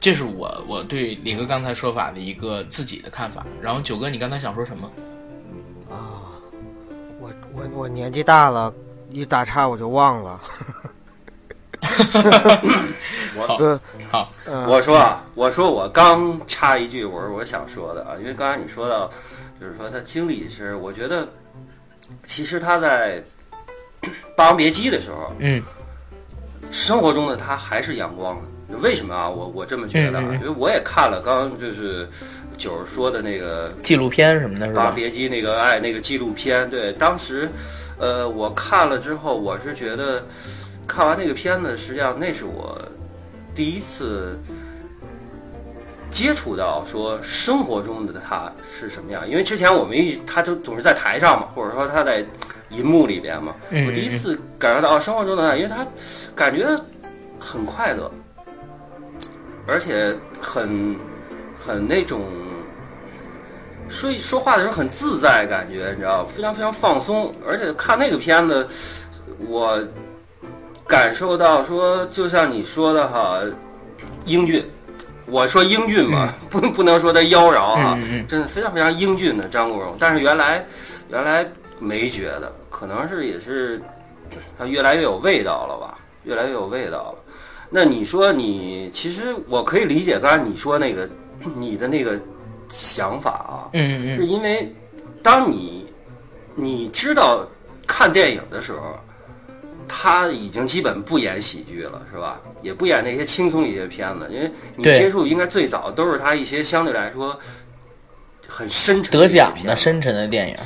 [0.00, 3.46] 这是我我对李哥刚才说法的一个自己的看法。
[3.60, 4.90] 然后九哥，你刚才想说什么？
[5.90, 6.32] 啊，
[7.20, 8.72] 我我我年纪大了，
[9.10, 10.40] 一打岔我就忘了。
[13.36, 14.32] 我好，
[14.66, 19.08] 我说我说我刚插一句，我是我想说的啊，因为刚才你说到。
[19.60, 21.28] 就是说，他经历是，我觉得，
[22.22, 23.22] 其实他在
[24.34, 25.62] 《霸王别姬》的时候，嗯，
[26.70, 28.42] 生活中的他还是阳光的。
[28.78, 29.28] 为什么啊？
[29.28, 32.08] 我我这么觉得，因为我也看了刚刚就是
[32.56, 34.80] 九儿说的那个纪录片什么的，是吧？
[34.84, 37.48] 《霸王别姬》那个爱，那个纪录片，对，当时，
[37.98, 40.24] 呃，我看了之后，我是觉得
[40.86, 42.80] 看完那个片子，实际上那是我
[43.54, 44.38] 第一次。
[46.12, 49.22] 接触到说生活中的他是什么样？
[49.30, 52.26] 因为之前我们一他就总是在台上嘛，或者说他在
[52.70, 53.54] 银幕里边嘛。
[53.86, 55.86] 我第一次感受到啊生活中的他，因为他
[56.34, 56.66] 感觉
[57.38, 58.10] 很快乐，
[59.70, 60.96] 而且很
[61.56, 62.24] 很那种
[63.88, 67.32] 说说话的时候很自在，感觉你知道，非常非常放松。
[67.46, 68.66] 而且看那个片子，
[69.46, 69.80] 我
[70.88, 73.38] 感受到说，就像你说的哈，
[74.24, 74.68] 英俊。
[75.26, 79.94] 我说英俊嘛， 不不能说他妖娆啊，真的非常非常英俊的张国荣。
[79.96, 80.66] 但是原来，
[81.08, 81.46] 原来
[81.78, 83.80] 没觉得，可能是也是
[84.58, 87.19] 他越来越有味道了吧，越来越有味道了。
[87.70, 91.08] 那你说你，其实我可以理解刚才你说那个
[91.56, 92.20] 你的那个
[92.68, 94.74] 想法啊，嗯嗯，是因为
[95.22, 95.86] 当你
[96.54, 97.46] 你知道
[97.86, 98.98] 看电影的时候。
[99.92, 102.40] 他已经基本不演喜剧了，是吧？
[102.62, 107.36] 也不演那些轻松一些片子，因为你接触应该最早都是他一些相对来说
[108.46, 110.56] 很深沉得奖的深沉的电影。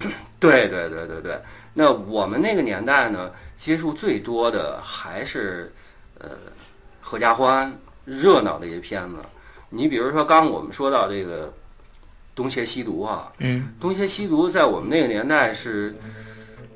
[0.40, 1.38] 对对对对对。
[1.74, 5.70] 那我们那个年代呢，接触最多的还是
[6.24, 6.36] 呃
[7.00, 9.16] 合家欢、热闹的一些片子。
[9.70, 11.48] 你比如说，刚我们说到这个
[12.34, 15.96] 《东邪西毒》啊，嗯，《东邪西毒》在我们那个年代是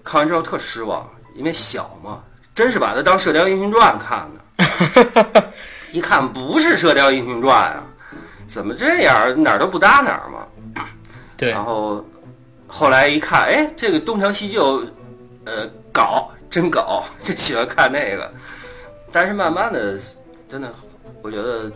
[0.03, 1.09] 看完之后特失望。
[1.35, 5.53] 因为小嘛，真是把它当《射雕英雄传》看的，
[5.93, 7.87] 一看不是《射雕英雄传》啊，
[8.49, 10.85] 怎么这样哪儿都不搭哪儿嘛。
[11.37, 11.51] 对。
[11.51, 12.05] 然后
[12.67, 14.85] 后来一看，哎，这个东成西就，
[15.45, 18.33] 呃，搞真搞， 就喜欢看那个。
[19.11, 19.99] 但是慢慢的，
[20.49, 20.73] 真的，
[21.23, 21.71] 我觉得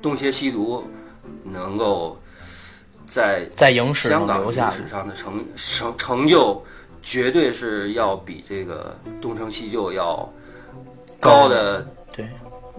[0.00, 0.84] 东邪西毒
[1.44, 2.20] 能够
[3.06, 6.62] 在在影史香港历史上的成成成就，
[7.02, 10.30] 绝对是要比这个东成西就要
[11.20, 12.28] 高的对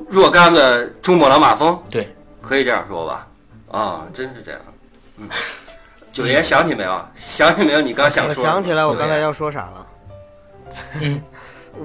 [0.10, 3.28] 若干个珠穆朗玛峰，对，可以这样说吧？
[3.72, 4.60] 啊，真是这样。
[5.18, 5.30] 嗯，
[6.12, 7.06] 九爷想起没有？
[7.16, 7.82] 想起没有？
[7.82, 8.34] 你刚想？
[8.34, 9.88] 想起来我刚才要说啥了。
[11.02, 11.22] 嗯，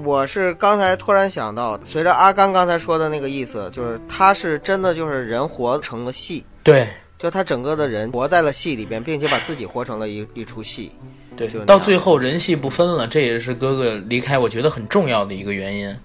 [0.03, 10.91] 我是刚才突然想到，随着阿甘刚才说的那个意思，就是他是真的就是人活成了戏，对就他整个的人活在了戏里边，并且把自己活成了一一出戏。
[11.35, 15.95] 对就到最后人戏不分了，这也是哥哥离开我觉得很重要的一个原因。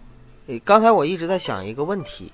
[0.47, 2.33] 诶刚才我一直在想一个问题，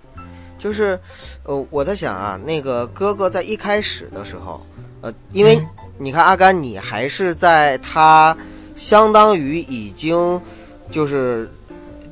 [0.58, 0.98] 就是，
[1.44, 4.64] 呃，我在想啊，那个哥哥在一开始的时候，
[5.00, 8.36] 呃，因为嗯你看阿甘，你还是在他
[8.76, 10.40] 相当于已经
[10.90, 11.48] 就是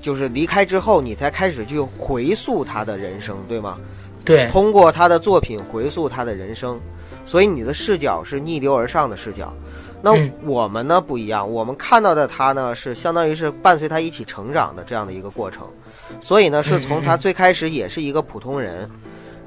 [0.00, 3.76] 就是离开之后，你才开始去回溯他的人生，对吗？
[4.24, 6.78] 对通过他的作品回溯他的人生，
[7.24, 9.52] 所以你的视角是逆流而上的视角。
[10.00, 15.66] 那嗯我们呢不一样，我们看到的他呢是相当于是伴随他一起成长的这样的一个过程，
[16.20, 18.88] 所以呢是从他最开始也是一个普通人，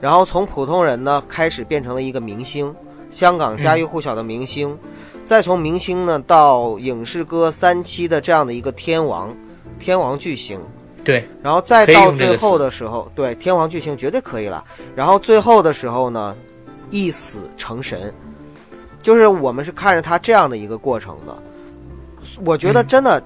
[0.02, 2.74] 然后从普通人呢开始变成了一个明星，
[3.10, 4.78] 香港家喻户晓的明星，
[5.32, 9.34] 再从明星呢到影视歌三期的这样的一个天王，
[9.80, 10.60] 天王巨星，
[11.06, 11.26] 对。
[11.42, 14.62] 然后再到最后的时候，对天王巨星绝对可以了。
[14.94, 16.36] 然后最后的时候呢，
[16.90, 18.14] 一死成神，
[19.02, 21.34] 就是我们是看着他这样的一个过程的。
[22.44, 22.88] 我觉得嗯。
[22.88, 23.24] 真的，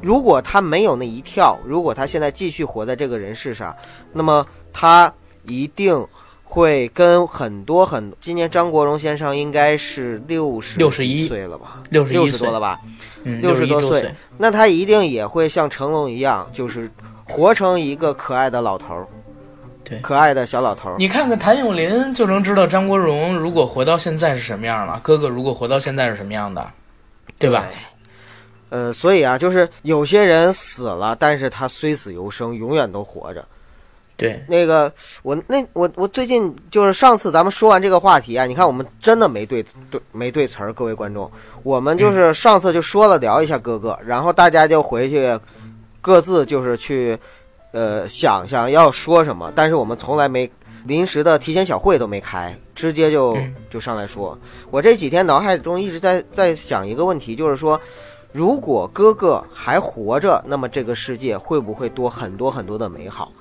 [0.00, 3.76] 如果他没有那一跳，如果他现在继续活在这个人世上，
[4.10, 5.12] 那么他
[5.44, 6.02] 一定
[6.48, 12.80] 会跟很多很，今年张国荣先生应该是六十61岁了吧，六十一岁六十多了吧？
[13.24, 16.88] 嗯，60多岁那他一定也会像成龙一样，就是
[17.24, 19.06] 活成一个可爱的老头儿，
[19.82, 20.94] 对可爱的小老头儿。
[20.98, 26.64] 你看看谭咏麟就能知道张国荣如果活到现在是什么样了，哥哥如果活到现在是什么样的，
[27.38, 27.66] 对吧？
[28.70, 33.44] 呃，所以啊，就是有些人死了，但是他虽死犹生，永远都活着。
[34.16, 34.90] 对，那个，
[35.22, 41.30] 我那我我最近就是上次咱们说完这个话题啊，你看我们真的没对对没对词儿，各位观众，
[41.62, 45.38] 我们就是上次就说了聊一下哥哥，然后大家就回去
[46.00, 47.18] 各自就是去
[47.72, 50.50] 呃想想要说什么，但是我们从来没
[50.84, 54.38] 临时的提前小会都没开，直接就嗯就上来说。
[54.70, 57.80] 我这几天脑海中一直在在想一个问题，就是说。
[58.32, 63.32] 如果哥哥还活着，那么这个世界会不会多很多很多的美好？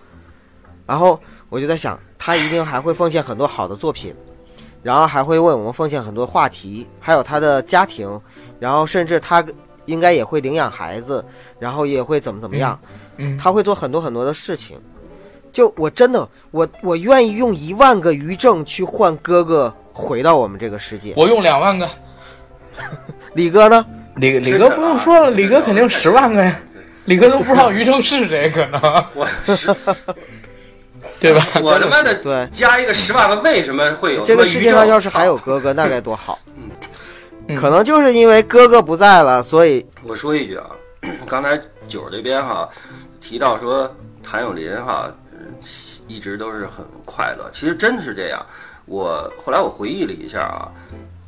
[0.86, 1.20] 然后
[1.50, 4.14] 我就在想，他一定还会奉献很多好的作品，
[4.84, 8.20] 然后还会为我们奉献很多话题，还有他的家庭，
[8.60, 9.44] 然后甚至他
[9.86, 11.24] 应该也会领养孩子，
[11.60, 12.80] 然后也会怎么怎么样，
[13.18, 14.80] 嗯，他会做很多很多的事情。
[15.54, 21.14] 就我真的，我我愿意用一万个余正去换哥哥回到我们这个世界。
[21.16, 21.90] 我用两万个，
[23.34, 23.86] 李哥呢？
[24.18, 26.60] 李李哥不用说了，李哥肯定十万个呀，
[27.06, 28.82] 李哥都不知道余正是谁，可能
[29.14, 29.74] 我是
[31.20, 31.48] 对吧？
[31.64, 36.40] 我他妈的对加一个十万个为什么会有这个世界上要是还有哥，哥哥，那该多好。
[37.48, 40.66] 嗯可能就是因为哥哥不在了，所以我说一句啊，
[41.28, 41.56] 刚才
[41.88, 42.68] 九儿这边哈
[43.22, 45.54] 提到说谭咏麟哈，嗯
[46.08, 48.44] 一直都是很快乐，其实真的是这样。
[48.88, 50.72] 我后来我回忆了一下啊，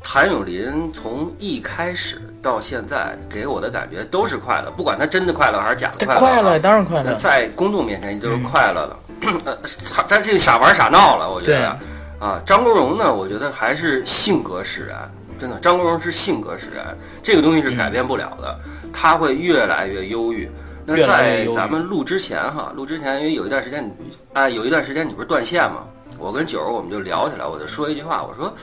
[0.02, 8.98] 谭咏麟从一开始到现在给我的感觉都是快乐，不管他真的快乐还是假的快乐、啊，快乐当然快乐，在公众面前就是快乐的。
[9.46, 9.58] 呃，
[9.94, 11.78] 他他这傻玩傻闹了，我觉得
[12.20, 18.60] 啊，张国荣呢，我觉得还是性格使然，真的，张国荣是性格使然，这个东西是改变不了的，
[18.94, 20.50] 他会越来越忧郁。
[20.86, 23.92] 那在咱们录之前哈，录之前因为有一段时间你，
[24.34, 25.84] 哎，有一段时间你不是断线吗？
[26.18, 28.54] 我跟九儿我们就聊起来，我就说一句话，我说，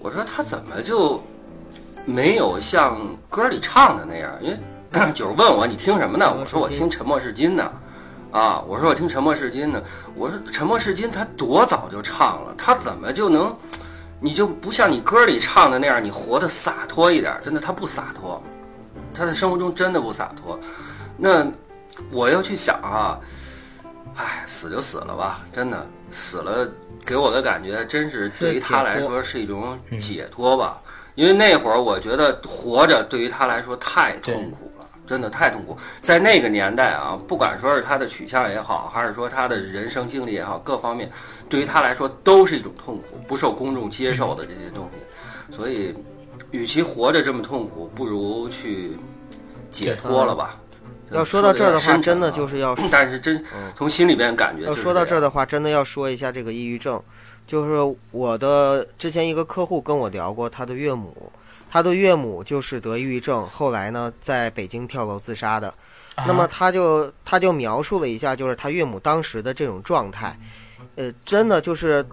[0.00, 1.22] 我说他怎么就
[2.04, 2.98] 没有像
[3.30, 4.30] 歌里唱的那样？
[4.42, 4.58] 因为
[5.14, 6.34] 九儿问我你听什么呢？
[6.38, 7.70] 我说我听《沉默是金》呢。
[8.36, 9.82] 啊，我说我听《沉默是金》呢。
[10.14, 13.56] 我说《沉默是金》他多早就唱了，他怎么就能，
[14.20, 17.34] 你就不像你歌里唱的那样，你活得洒脱一点？
[17.42, 18.42] 真的，他不洒脱，
[19.14, 20.60] 他在生活中真的不洒脱。
[21.16, 21.46] 那
[22.10, 23.18] 我又去想啊，
[24.16, 26.70] 唉，死就死了吧，真的死了，
[27.06, 30.78] 给我的感觉真是对于他来说是一种解脱吧。
[31.14, 34.65] 因为那会儿我觉得活着对于他来说太痛苦了，
[35.06, 35.76] 真的太痛苦。
[36.00, 41.10] 在那个年代啊，不管说是他的取向也好，还是说他的人生经历也好，各方面
[41.48, 45.54] 对于他来说都是一种痛苦，不受公众接受的这些东西。
[45.54, 45.94] 所以，
[46.50, 48.98] 与其活着这么痛苦，不如去
[49.70, 50.58] 解脱了吧。
[51.12, 53.40] 要说到这儿的话，真的啊就是要但是真
[53.76, 57.00] 从心里边感觉要说到这儿的话，真的要说一下这个抑郁症，
[57.46, 61.30] 就是我的之前一个客户跟我聊过，他的岳母，
[61.70, 65.72] 他的岳母就是得抑郁症，后来呢在北京跳楼自杀的。
[66.26, 70.38] 那么啊他就他就描述了一下，就是他岳母当时的这种状态，
[70.94, 72.04] 呃，真的就是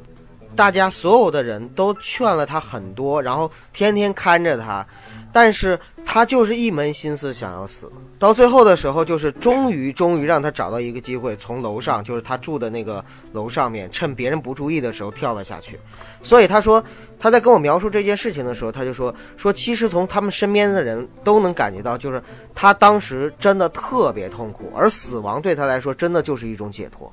[0.56, 4.86] 大家所有的人都劝了他很多，然后天天看着他，
[5.34, 7.92] 但是他就是一门心思想要死。
[8.20, 15.78] 到最后的时候，就是终于终于让他找到一个机会，从楼上，就是他住的那个楼上面，趁别人不注意的时候跳了下去。
[16.22, 16.82] 所以他说，
[17.20, 27.12] 他在跟我描述这件事情的时候，他就说说，其实从他们身边的人都能感觉到，就是他当时真的特别痛苦，而死亡对他来说真的就是一种解脱。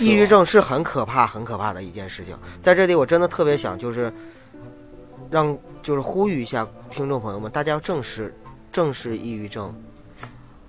[0.00, 2.36] 抑郁症是很可怕、很可怕的一件事情。
[2.62, 4.12] 在这里，我真的特别想就是
[5.30, 8.34] 让就是呼吁一下听众朋友们，大家要正视
[8.72, 9.74] 正视抑郁症。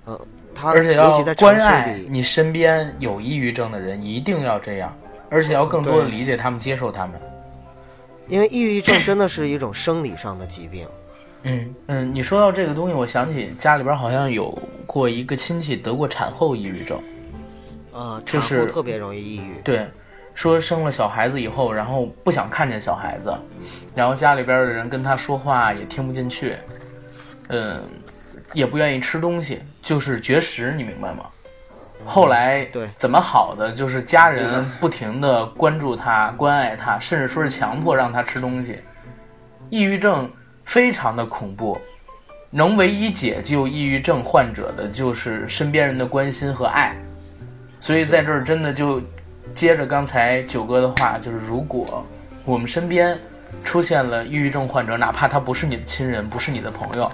[0.05, 0.19] 呃，
[0.55, 4.95] 他而且尤要关爱里，你身边有抑郁症的人，一定要这样，
[5.29, 7.19] 而且要更多的理解他们，接受他们。
[8.27, 10.87] 因为抑郁症真的是一种生理上的疾病。
[11.43, 17.01] 嗯嗯，你说到这个东西，我想起家里边好像有过一个亲戚得过产后抑郁症。
[17.91, 19.61] 呃，产就是后特别容易抑郁。
[19.63, 19.87] 对，
[20.39, 23.37] 说生了小孩子以后，然后不想看见小孩子，
[23.93, 26.55] 然后家里边的人跟他说话也听不进去，
[27.49, 27.83] 嗯，
[28.53, 31.25] 也不愿意吃东西，就是绝食，你明白吗？
[32.05, 38.79] 后来对怎么好的，就是家人不停的关注他、关爱他，甚至说是强迫让他吃东西。
[39.69, 40.31] 抑郁症
[40.63, 41.77] 非常的恐怖，
[42.49, 46.95] 能唯一解救抑郁症患者的就是身边人的关心和爱。
[47.81, 49.01] 所以在这儿真的就
[49.53, 52.05] 接着刚才九哥的话，就是如果
[52.45, 53.17] 我们身边
[53.63, 57.09] 出现了抑郁症患者，哪怕他不是你的亲人，不是你的朋友，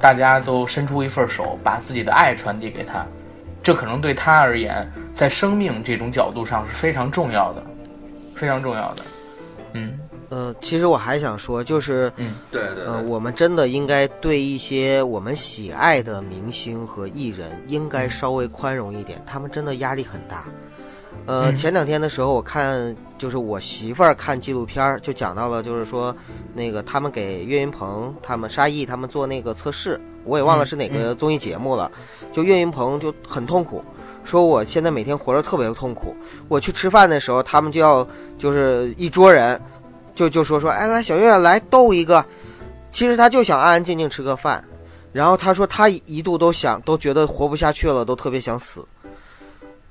[0.00, 3.04] 大家都伸出一份手，把自己的爱传递给他，
[3.62, 7.62] 这可能对他而言，在生命这种角度上是非常重要的，
[8.34, 9.02] 非常重要的。
[9.72, 9.98] 嗯
[10.30, 12.08] 呃，其实我还想说，就是
[12.52, 20.44] 对对呃，对，我们真的应该对一些我们喜爱的明星和艺人，应该稍微宽容一点，他们真的压力很大。
[21.30, 26.12] 呃，嗯前两天的时候，我看就是我媳妇儿看纪录片儿，就讲到了，就是说
[26.54, 31.88] 那个他们给岳云鹏他们沙溢他们做那个测试，我也忘了是哪个综艺节目了，
[32.32, 33.80] 就岳云鹏就很痛苦。
[34.24, 36.16] 说我现在每天活着特别痛苦，
[36.48, 38.04] 我去吃饭的时候，他们就要
[38.36, 39.60] 就是一桌人，
[40.16, 42.26] 就就说说，哎，来小岳来逗一个，
[42.90, 44.64] 其实他就想安安静静吃个饭，
[45.12, 48.84] 然后他说他一度都想都觉得活不下去了，都特别想死。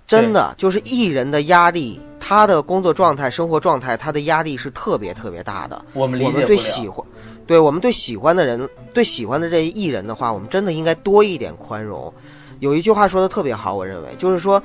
[0.10, 5.86] 真的就是艺人的压力，他的工作状态、生活状态，他的压力是特别特别大的。
[5.94, 6.44] 我们理我们。
[6.48, 7.06] 对喜欢，
[7.46, 12.12] 对我们对喜欢的人，对喜欢的这些艺人的话，我们真的应该多一点宽容。
[12.60, 14.62] 有一句话说的特别好，我认为就是说，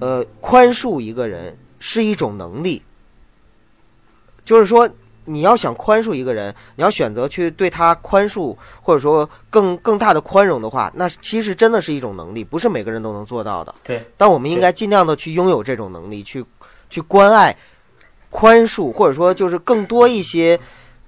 [0.00, 2.82] 呃，宽恕一个人是一种能力，
[4.42, 4.88] 就是说
[5.24, 13.74] 你要想宽恕一个人，你要选择去对他宽恕，或者说更更大的宽容的话，那其实真的是一种能力，不是每个人都能做到的。
[13.82, 16.44] 对，但我们应该尽量的去拥有这种能力，去
[16.90, 17.56] 去关爱、
[18.30, 20.58] 宽恕，或者说就是更多一些，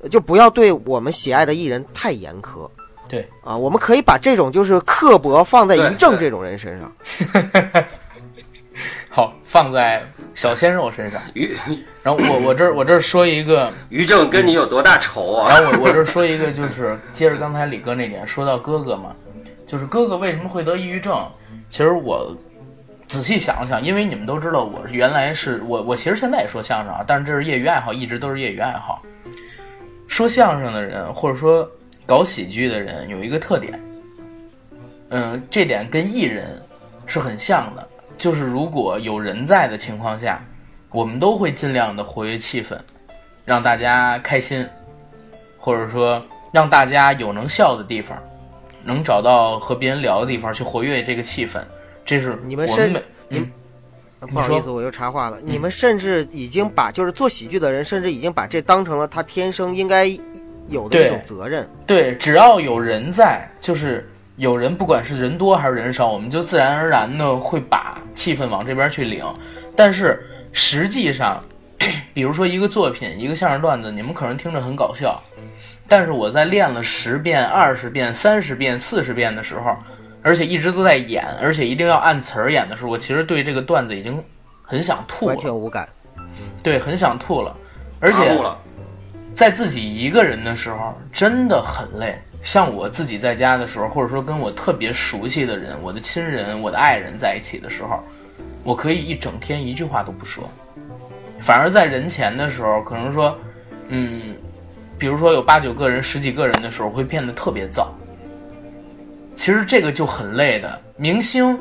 [0.01, 2.69] 呃就不要对我们喜爱的艺人太严苛。
[3.09, 6.93] 对啊，我们可以把这种就是刻薄放在对对于正这种人身上。
[9.17, 10.03] 好放在
[10.35, 11.19] 小鲜肉身上。
[11.33, 11.57] 于
[12.03, 15.49] 然后我我这儿我这儿说一个，于正跟你有多大仇啊？
[15.49, 19.17] 然后我我这儿说一个，就是接着刚才李哥那点，说到哥哥嘛，
[19.67, 21.27] 就是哥哥为什么会得抑郁症？
[21.71, 22.37] 其实我
[23.09, 29.01] 仔细想了想，因为你们都知道，我原来是我我其实现在也说相声啊，但是这是业余爱好，一直都是业余爱好。
[30.09, 31.67] 说相声的人或者说
[32.05, 33.81] 搞喜剧的人有一个特点，
[35.09, 36.63] 嗯，这点跟艺人
[37.07, 40.41] 是很像的，就是如果有人在的情况下，
[40.91, 42.79] 我们都会尽量的活跃气氛，
[43.45, 44.67] 让大家开心，
[45.59, 48.17] 或者说让大家有能笑的地方，
[48.83, 51.61] 能找到和别人聊的地方去活跃这个气氛。
[52.05, 53.03] 这是你们是我们每
[53.41, 53.51] 嗯，
[54.31, 55.39] 不好意思，我又插话了。
[55.43, 60.07] 你们甚至已经把就是做喜剧的人，甚至已经把这当成了他天生应该
[60.69, 61.69] 有的一种责任。
[61.87, 69.25] 对，只要有人在，就是有人，不管是人多还是人少，我们就自然而然的会把气氛往这边去领。
[69.75, 71.43] 但是实际上，
[72.13, 75.23] 比如说一个作品，一个相声段子，你们可能听着很搞笑，
[75.89, 79.75] 但是我在练了十遍、二十遍、三十遍、四十遍的时候，
[80.23, 84.23] 而且一直都在演，而且一定要按词儿演的时候，我其实对这个段子已经
[84.63, 85.89] 很想吐了完了，全无感。
[86.63, 87.57] 对，很想吐了，
[88.01, 88.39] 而且
[89.33, 92.19] 在自己一个人的时候真的很累。
[92.47, 97.99] 像我自己在家的时候，或者说跟我特别熟悉的人、我的亲人、我的爱人在一起的时候，
[98.63, 100.49] 我可以一整天一句话都不说。
[101.41, 103.37] 反而在人前的时候，可能说，
[103.89, 104.37] 嗯，
[104.97, 107.89] 比如说有八九个人、十几个人的时候，会变得特别燥。
[109.35, 110.81] 其实这个就很累的。
[110.97, 111.59] 明星，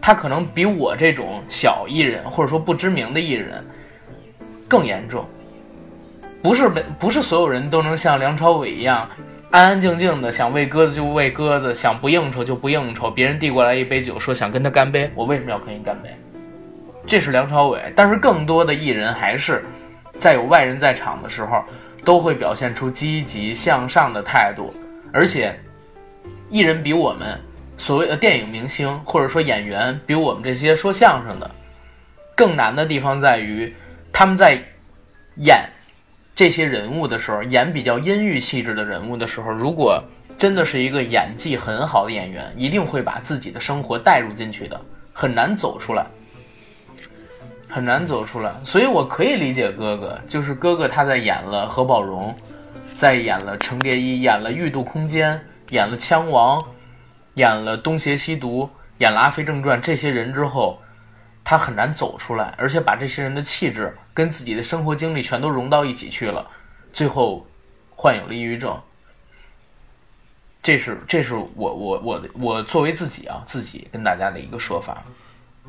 [0.00, 3.60] 他可能比我这种小艺人，或者说不知名的艺人，
[4.68, 5.26] 更严重。
[6.40, 9.10] 不是每不是所有人都能像梁朝伟一样。
[9.52, 13.10] 安安静静的，想喂鸽子就喂鸽子，想不应酬就不应酬。
[13.10, 16.08] 别人递过来一杯酒，说想跟他干杯，我为什么要跟你干杯？
[17.06, 17.92] 这是梁朝伟。
[17.94, 19.62] 但是更多的艺人还是
[20.18, 21.62] 在有外人在场的时候，
[22.02, 24.72] 都会表现出积极向上的态度。
[25.12, 25.54] 而且，
[26.48, 27.38] 艺人比我们
[27.76, 31.50] 所谓的电影明星或者说演员，比我们这些说相声的
[32.34, 33.70] 更难的地方在于，
[34.10, 34.58] 他们在
[35.36, 35.62] 演。
[36.34, 40.02] 这些人物的时候，演比较阴郁气质的人物的时候，如果
[40.38, 44.80] 真的是一个演技很好的演员，一定会把自己的生活带入进去的，
[45.12, 46.06] 很难走出来，
[47.68, 48.54] 很难走出来。
[48.64, 52.34] 所以我可以理解哥哥，就是哥哥他在演了何宝荣，
[52.96, 55.36] 在演了程蝶衣，演了《玉度空间》，
[55.68, 56.58] 演了《枪王》，
[57.34, 58.64] 演了《东邪西毒》，
[58.98, 60.78] 演了《阿飞正传》这些人之后。
[61.44, 66.50] 他很难走出来，而且把这些人的气质跟自己的生活经历全都融到一起去了，
[66.92, 67.46] 最后
[67.94, 68.78] 患有了抑郁症。
[70.62, 75.02] 这是这是我我我我作为自己啊自己跟大家的一个说法。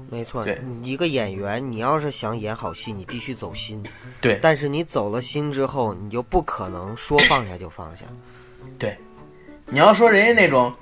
[0.09, 3.83] 没错，对，一个演员，你要是想演好戏，你必须走心。
[4.19, 8.05] 对，但是你走了心之后，你就不可能说放下就放下。
[8.79, 8.97] 对，
[9.67, 10.73] 你要说人家那种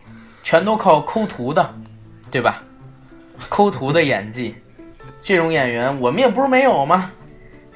[0.43, 1.74] 全都靠抠图的，
[2.32, 2.64] 对吧？
[3.49, 4.55] 抠图的演技。
[5.22, 7.12] 这种演员我们也不是没有吗？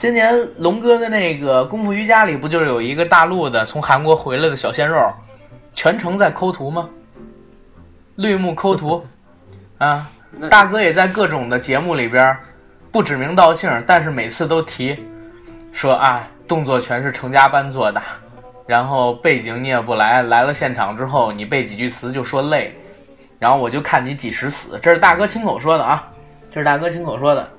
[0.06, 5.12] 今年龙哥的那个《功夫瑜伽》里不就是有一个大陆的从韩国回来的小鲜肉，
[5.74, 6.88] 全程在抠图吗？
[8.18, 9.04] 绿幕抠图，
[9.80, 10.08] 啊，
[10.48, 12.38] 大哥也在各种的节目里边，
[12.92, 14.96] 不指名道姓，但是每次都提，
[15.74, 18.00] 说啊，动作全是成家班做的，
[18.68, 22.78] 然后背景你也不来，来了现场之后你背几句词就说累，
[23.40, 26.08] 然后我就看你几时死，这是大哥亲口说的啊。
[26.54, 27.50] 这是大哥亲口说的，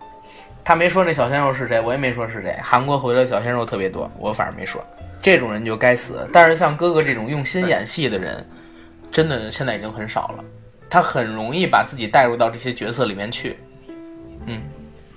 [0.66, 2.58] 他没说那小鲜肉是谁，我也没说是谁。
[2.60, 4.84] 韩国回来小鲜肉特别多，我反正没说。
[5.22, 6.28] 这种人就该死。
[6.32, 8.44] 但是像哥哥这种用心演戏的人，
[9.12, 10.44] 真的现在已经很少了。
[10.90, 13.56] 他很容易把自己带入到这些角色里面去。
[14.46, 14.60] 嗯，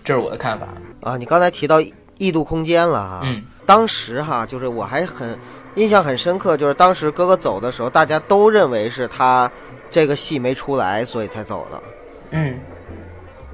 [0.04, 0.68] 这是我的看法
[1.02, 1.18] 啊。
[1.18, 1.82] 你刚才提到
[2.20, 5.36] 异度空间了哈，嗯，当时哈就是我还很
[5.74, 9.52] 印象很深刻，就是当时哥哥走的时候，大家都认为是他
[9.90, 11.82] 这个戏没出来，所以才走的。
[12.30, 12.54] 嗯。《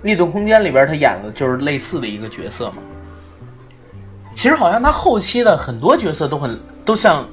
[0.06, 2.78] 异度空间》里边，他演的就是类似的一个角色嘛。
[4.36, 7.26] 其实好像他后期的很多角色都很都像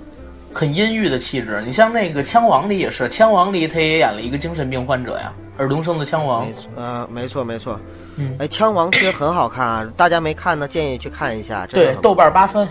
[0.55, 1.61] 很阴郁的气质。
[1.67, 6.49] 你像那个《枪王》里也是，《枪王》里他也演了一个精神病患者呀，尔冬升的枪王。
[6.77, 7.79] 呃，没错没错。
[8.17, 11.67] 嗯，哎，《枪王》其实很好看啊，大家没看呢，建议去看一下。
[11.67, 12.67] 对，豆瓣八分。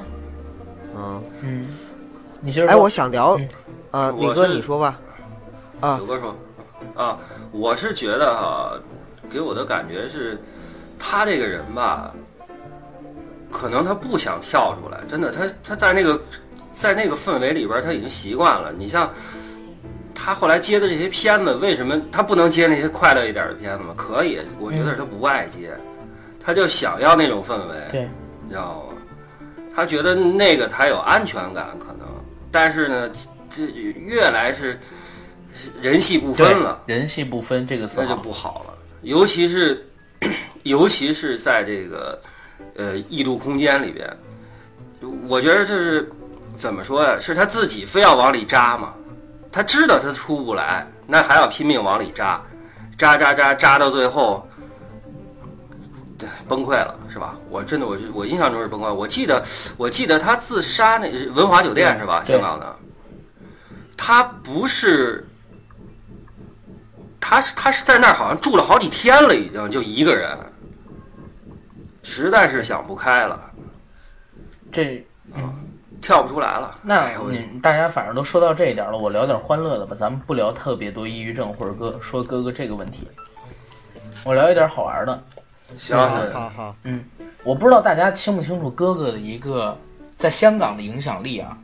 [0.96, 1.68] 嗯嗯，
[2.42, 2.72] 你觉得？
[2.72, 3.38] 哎，我想聊，
[3.92, 4.98] 啊，李哥你说吧。
[5.82, 6.36] 啊，九哥说，
[6.96, 7.18] 啊，
[7.52, 8.72] 我是觉得哈。
[9.32, 10.38] 给我的感觉是，
[11.00, 12.14] 他这个人吧，
[13.50, 15.00] 可能他不想跳出来。
[15.08, 16.22] 真的，他他在那个
[16.74, 18.74] 在那个氛围里边，他已经习惯了。
[18.78, 19.10] 你像
[20.14, 23.94] 他后来接的这些片子，为什么他不能接那些快乐一点的片子吗？
[23.96, 25.72] 可以，我觉得他不爱接，
[26.40, 28.10] 他就想要那种氛围，对，
[28.44, 28.94] 你知道吗？
[29.74, 32.06] 他觉得那个才有安全感，可能。
[32.52, 33.10] 但是呢，
[33.50, 34.78] 这越来是
[35.82, 38.71] 人戏不分了，人戏不分这个词那就不好了。
[39.02, 39.86] 尤其是，
[40.64, 42.22] 尤其是在这个，
[42.76, 44.08] 呃，异度空间里边，
[45.28, 46.10] 我觉得这是
[46.56, 47.18] 怎么说呀？
[47.20, 48.94] 是他自己非要往里扎嘛？
[49.52, 52.42] 他知道他出不来，那还要拼命往里扎，
[52.98, 54.48] 扎扎扎扎到最后，
[56.48, 57.36] 崩溃了，是吧？
[57.50, 58.94] 我真的，我我印象中是崩溃。
[58.94, 59.44] 我记得，
[59.78, 62.24] 我记得他自杀那文华酒店是吧？
[62.24, 62.76] 香港的，
[63.98, 65.26] 他不是。
[67.22, 70.38] 他是他是在那儿好像住了好几天了，已经就一个人，
[72.04, 73.40] 实在是想不开了，
[74.72, 75.54] 这嗯
[76.02, 76.80] 跳不出来了。
[76.82, 83.08] 那你大家反正都说到这一点了，我聊点欢乐的吧，咱们不聊特别多抑郁症或者哥说哥哥这个问题，
[84.26, 85.24] 我聊一点好玩的。
[85.78, 85.96] 行，
[86.34, 87.06] 好好，嗯，
[87.44, 89.78] 我不知道大家清不清楚哥哥的一个
[90.18, 91.58] 在香港的影响力啊。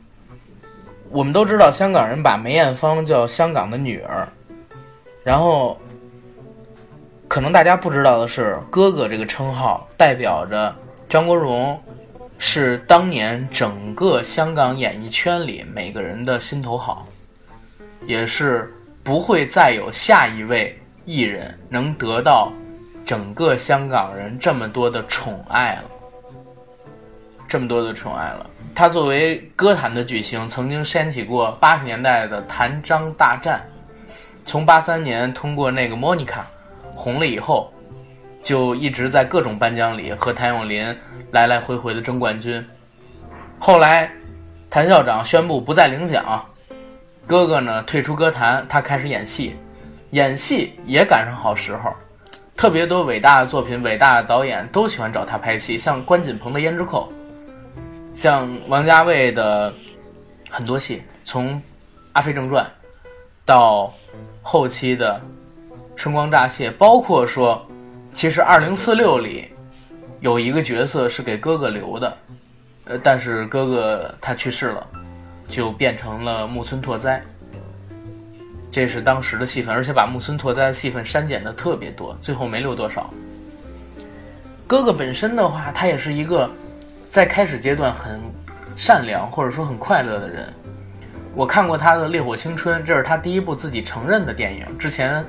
[1.10, 4.26] 我们都知道香港人把梅艳芳叫香港的女儿。
[5.28, 5.76] 然后，
[7.28, 10.74] 可能大家不知道的是，哥哥这个称号代表着
[11.06, 11.78] 张国荣、
[12.38, 17.06] 是当年整个香港演艺圈里每个人的心头好，
[18.06, 18.72] 也是
[19.04, 20.74] 不会再有下一位
[21.04, 22.50] 艺人能得到
[23.04, 25.84] 整个香港人这么多的宠爱了，
[27.46, 28.48] 这么多的宠爱了。
[28.74, 33.62] 他作为歌坛的巨星，曾经掀起过八十年代的谭张大战。
[34.48, 36.40] 从八三年通过那个 Monica
[36.96, 37.70] 红了以后，
[38.42, 40.96] 就一直在各种颁奖礼和谭咏麟
[41.32, 42.66] 来来回回的争冠军。
[43.58, 44.10] 后来，
[44.70, 46.42] 谭校长宣布不再领奖，
[47.26, 49.54] 哥哥呢退出歌坛，他开始演戏，
[50.12, 51.92] 演戏也赶上好时候，
[52.56, 57.12] 特别多伟大的作品、伟大的导演都喜欢找他拍戏，像关锦鹏的《胭脂扣》，
[58.18, 59.74] 像王家卫的
[60.48, 61.54] 很多戏，从
[62.14, 62.64] 《阿飞正传》
[63.44, 63.92] 到。
[64.50, 65.20] 后期的
[65.94, 67.62] 春光乍泄，包括说，
[68.14, 69.50] 其实二零四六里
[70.20, 72.16] 有一个角色是给哥哥留的，
[72.86, 74.86] 呃，但是哥哥他去世了，
[75.50, 77.22] 就变成了木村拓哉。
[78.70, 83.12] 这是当时的戏份，而且把木村拓哉的戏份删减的特别多，最后没留多少。
[84.66, 86.50] 哥哥本身的话，他也是一个
[87.10, 88.18] 在开始阶段很
[88.78, 90.50] 善良或者说很快乐的人。
[91.34, 94.66] 我看过他的《烈火青春》，这是他第一部自己承认的电影。
[94.78, 95.24] 之前，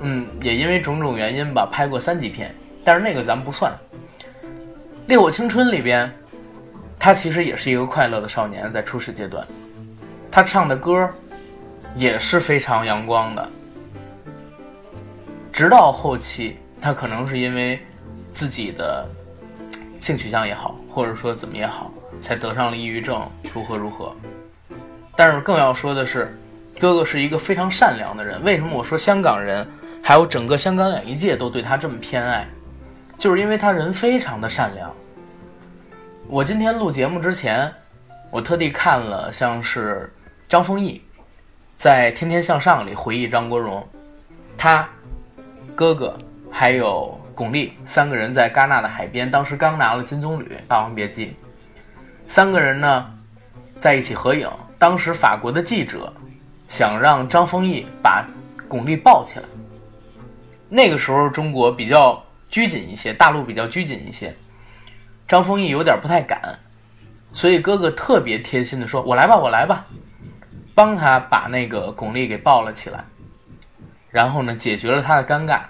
[0.00, 3.72] 嗯，也因为种种原因吧，拍过三级片，但是那个咱不算。
[5.06, 6.10] 《烈火青春》里边，
[6.98, 9.46] 他其实也是一个快乐的少年，在初始阶段，
[10.32, 11.08] 他唱的歌
[11.94, 13.48] 也是非常阳光的。
[15.52, 17.78] 直到后期，他可能是因为
[18.32, 19.06] 自己的
[20.00, 24.12] 性取向也好，或者说怎么也好，才得上了抑郁症，如何如何。
[25.16, 26.30] 但是更要说的是，
[26.78, 28.42] 哥哥是一个非常善良的人。
[28.44, 29.66] 为什么我说香港人
[30.02, 32.46] 还有整个香港演艺界都对他这么偏爱？
[33.18, 34.92] 就是因为他人非常的善良。
[36.28, 37.72] 我今天录节目之前，
[38.30, 40.12] 我特地看了像是
[40.46, 41.02] 张丰毅
[41.76, 43.82] 在《天天向上》里回忆张国荣，
[44.54, 44.86] 他
[45.74, 46.18] 哥哥
[46.50, 51.26] 还有巩俐三个人在戛纳的海边，当时刚拿了金棕榈《霸王别姬》，
[52.28, 53.06] 三个人呢
[53.80, 54.50] 在一起合影。
[54.78, 56.12] 当时法国的记者
[56.68, 58.26] 想让张丰毅把
[58.68, 59.44] 巩俐抱起来。
[60.68, 64.36] 那个时候中国比较拘谨一些，大陆比较拘谨一些，
[65.26, 66.58] 张丰毅有点不太敢，
[67.32, 69.86] 所以哥哥特别贴心的说：“我来吧，我来吧，
[70.74, 73.04] 帮他把那个巩俐给抱了起来，
[74.10, 75.60] 然后呢解决了他的尴尬。”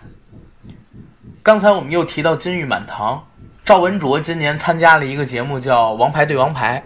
[1.44, 3.22] 刚才我们又提到金玉满堂，
[3.64, 6.82] 赵文卓今年参加了一个节目叫《王牌对王牌》，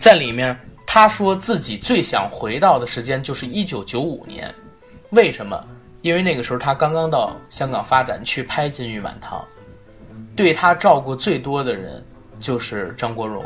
[0.00, 0.56] 在里面。
[0.98, 4.52] 他说自己最想回到的时间就是一九九五年，
[5.10, 5.64] 为什么？
[6.00, 9.38] 因为那个时候他刚刚到香港发展，去拍《金玉满堂》，
[10.34, 12.04] 对他照顾最多的人
[12.40, 13.44] 就是张国荣。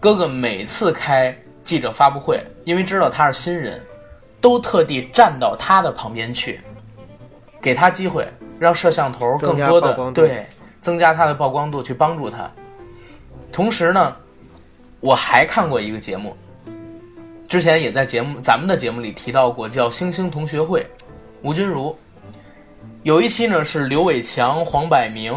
[0.00, 1.32] 哥哥每次开
[1.62, 3.80] 记者发布会，因为知道他是新人，
[4.40, 6.60] 都特地站到他的旁边去，
[7.62, 8.28] 给他机会，
[8.58, 10.44] 让摄像头更多的对
[10.80, 12.50] 增加他的曝光度，去帮助他。
[13.52, 14.16] 同时呢。
[15.00, 16.36] 我还看过一个节目，
[17.48, 20.80] 之前也在节目咱们的节目里提到过，叫《星星同学会》，
[21.42, 21.96] 吴君如。
[23.02, 25.34] 有一期呢是刘伟强、黄百鸣，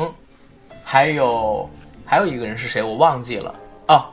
[0.83, 1.69] 还有
[2.05, 3.55] 还有一个人是谁我忘记了
[3.87, 4.09] 啊。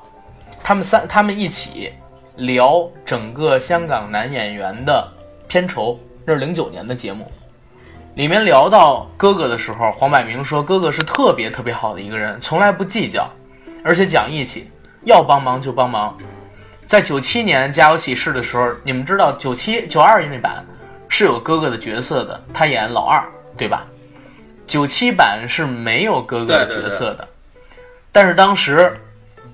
[0.63, 1.93] 他们三他们一起
[2.37, 5.13] 聊整个香港男演员的
[5.49, 7.29] 片酬，那是零九年的节目。
[8.15, 13.29] 里面聊到哥哥的时候，黄百鸣说哥哥是特别特别好的一个人，从来不计较，
[13.83, 14.71] 而且讲义气。
[15.05, 16.17] 要帮忙就帮忙，
[16.87, 20.65] 在九七年《家有喜事》的时候，你们知道九七九二那版
[21.09, 23.25] 是有哥哥的角色的，他演老二，
[23.57, 23.87] 对吧？
[24.67, 27.27] 九七版是没有哥哥的角色的，
[28.13, 28.95] 但是当时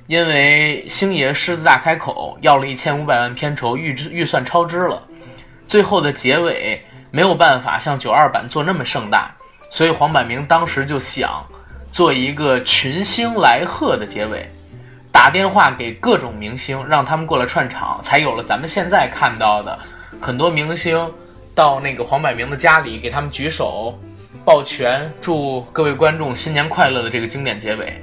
[0.09, 5.01] 因为星爷狮子大开口，要了一千五百万片酬，预支预算超支了，
[5.69, 9.35] 最后的结尾没有办法像九二版做那么盛大，
[9.71, 11.47] 所以黄百鸣当时就想
[11.93, 14.51] 做一个群星来贺的结尾。
[15.17, 19.79] 打电话给各种明星，让他们过来串场，才有了咱们现在看到的
[20.21, 21.11] 很多明星
[21.55, 23.99] 到那个黄百鸣的家里给他们举手、
[24.45, 27.99] 抱拳，祝各位观众新年快乐的这个经典结尾。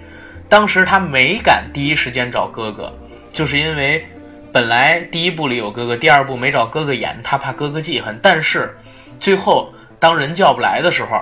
[0.49, 2.91] 当时他没敢第一时间找哥哥，
[3.31, 4.03] 就是因为
[4.51, 8.19] 本来第一部里有哥哥，第二部没找哥哥演，他怕哥哥记恨。
[8.23, 8.75] 但是
[9.19, 11.21] 最后当人叫不来的时候，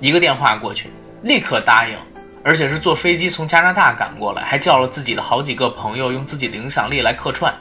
[0.00, 0.90] 一个电话过去，
[1.22, 1.96] 立刻答应。
[2.42, 7.54] 而且是坐飞机从加拿大赶过来，还叫了自己的好几个朋友，用自己的影响力来客串。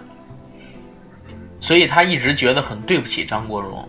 [1.60, 3.88] 所以他一直觉得很对不起张国荣。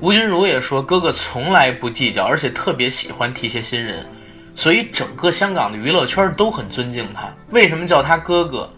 [0.00, 4.06] 吴君如也说，哥哥从来不计较，而且特别喜欢提携新人，
[4.54, 7.32] 所以整个香港的娱乐圈都很尊敬他。
[7.50, 8.68] 为什么叫他哥哥？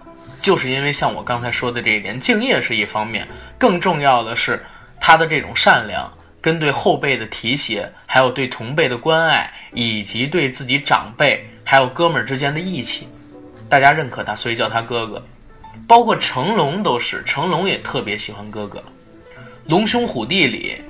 [0.43, 4.65] 就是因为像我刚才说的这一点，敬业是一方面，更重要的是
[4.99, 13.07] 他的这种善良，跟对后辈的提携，还有对同辈的关爱，以及对自己长辈还有哥们儿之间的义气，
[13.69, 15.23] 大家认可他，所以叫他哥哥。
[15.87, 18.79] 包括成龙都是，成龙也特别喜欢哥哥。
[19.67, 20.81] 《龙兄虎弟》里，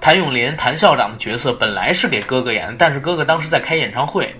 [0.00, 4.34] 谭咏麟谭校长的角色本来是给哥哥演的，但是哥哥当时在开演唱会，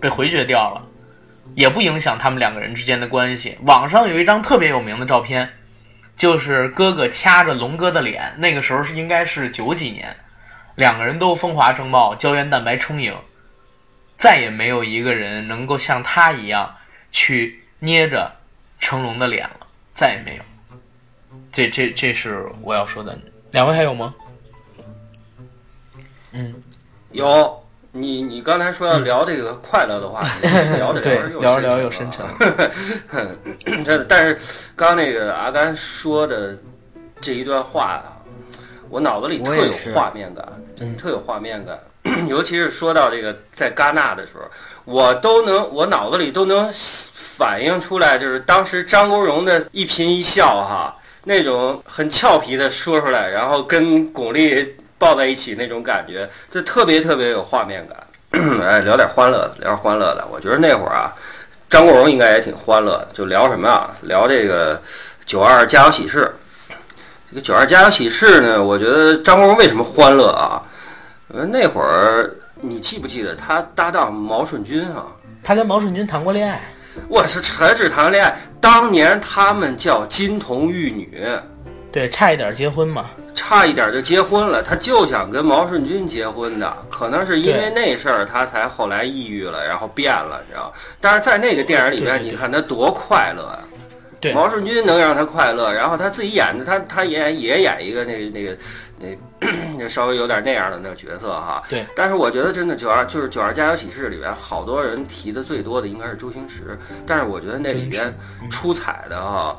[0.00, 0.82] 被回绝掉了。
[1.56, 3.56] 也不影响他们两个人之间的关系。
[3.64, 5.50] 网上有一张特别有名的照片，
[6.20, 10.14] 就是哥哥掐着龙哥的脸，那个时候是应该是九几年，
[10.74, 13.16] 两个人都风华正茂，胶原蛋白充盈，
[14.18, 16.76] 再也没有一个人能够像他一样
[17.10, 18.30] 去捏着
[18.78, 20.42] 成龙的脸了，再也没有。
[21.50, 23.18] 这这这是我要说的。
[23.50, 24.14] 两位还有吗？
[26.32, 26.62] 嗯，
[27.12, 27.64] 有。
[27.92, 32.32] 你你刚才说要聊这个快乐的话题，聊着 聊着又聊着聊又深沉了。
[33.84, 34.38] 这但是
[34.76, 36.56] 刚那个阿甘说的
[37.20, 38.22] 这一段话啊，
[38.88, 41.76] 我脑子里特有画面感，真特有画面感。
[42.28, 44.48] 尤其是说到这个在戛纳的时候，
[44.84, 46.70] 我都能我脑子里都能
[47.12, 54.68] 反映出来，就是当时张国荣的一颦一笑哈，那种很俏皮的说出来，然后跟巩俐。
[55.00, 57.96] 抱在一起那种感觉，就特别特别有画面感。
[58.62, 60.24] 哎，聊点欢乐的，聊点欢乐的。
[60.30, 61.12] 我觉得那会儿啊，
[61.68, 63.08] 张国荣应该也挺欢乐的。
[63.12, 63.90] 就聊什么啊？
[64.02, 64.80] 聊这个
[65.24, 66.32] 九二家有喜事。
[67.28, 70.62] 这个九二家有喜事呢，我觉得张国荣为什么欢乐啊？
[71.32, 72.30] 呃，那会儿
[72.60, 75.06] 你记不记得他搭档毛舜筠啊？
[75.42, 76.62] 他跟毛舜筠谈过恋爱。
[77.08, 78.38] 我是何止谈恋爱？
[78.60, 81.26] 当年他们叫金童玉女。
[81.92, 83.10] 对，差一点结婚嘛。
[83.34, 90.72] 差一点就结婚了，他就想跟毛舜筠结婚的，可能是因为那事儿，他才后来抑郁了，然后变了，你知道？
[91.00, 93.58] 但是在那个电影里面，你看他多快乐啊！
[94.20, 98.58] 对，毛舜筠能让他快乐，然后他自己演的，他他演也演一个那那个
[98.98, 99.08] 那
[99.78, 101.62] 那 稍微有点那样的那个角色哈。
[101.68, 101.84] 对。
[101.96, 108.14] 但是我觉得真的九二就是九二家有喜事里边，好多人提的最多的应该是周星驰，但是我觉得那里边
[108.50, 109.56] 出彩的哈，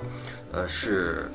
[0.53, 1.31] 呃是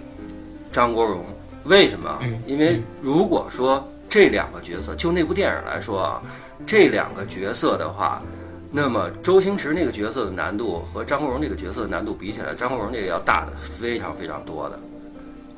[0.77, 1.25] 张国荣。
[1.65, 2.19] 为什么？
[2.45, 6.21] 因为如果说这两个角色，就那部电影来说啊，
[6.67, 8.23] 这两个角色的话，
[8.71, 14.79] 那么周星驰那个角色的难度和张国荣那个角色的难度比起来，张国荣那个要大的非常非常多的。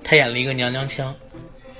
[0.05, 1.09] 他演了一个娘娘腔，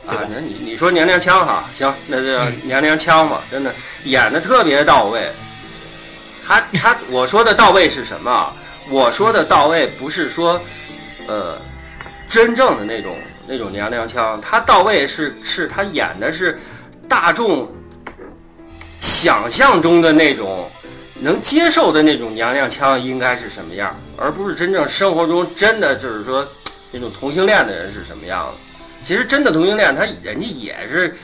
[0.05, 3.73] 啊，那你你说娘娘腔哈，行，那就娘娘腔嘛，真的
[4.03, 5.31] 演的特别到位。
[6.45, 8.53] 他他我说的到位是什么？
[8.91, 10.61] 我说的到位不是说，
[11.29, 11.57] 呃，
[12.29, 13.17] 真正的那种。
[13.49, 16.59] 那种娘娘腔，他到位是是，他演的是
[17.09, 17.67] 大众
[19.01, 20.71] 想象中的那种
[21.21, 26.47] 能接受的那种娘娘腔应该是什么样，而不是真正生活中真的就是说
[26.91, 28.59] 那种同性恋的人是什么样的。
[29.03, 31.15] 其实真的同性恋，他人家也是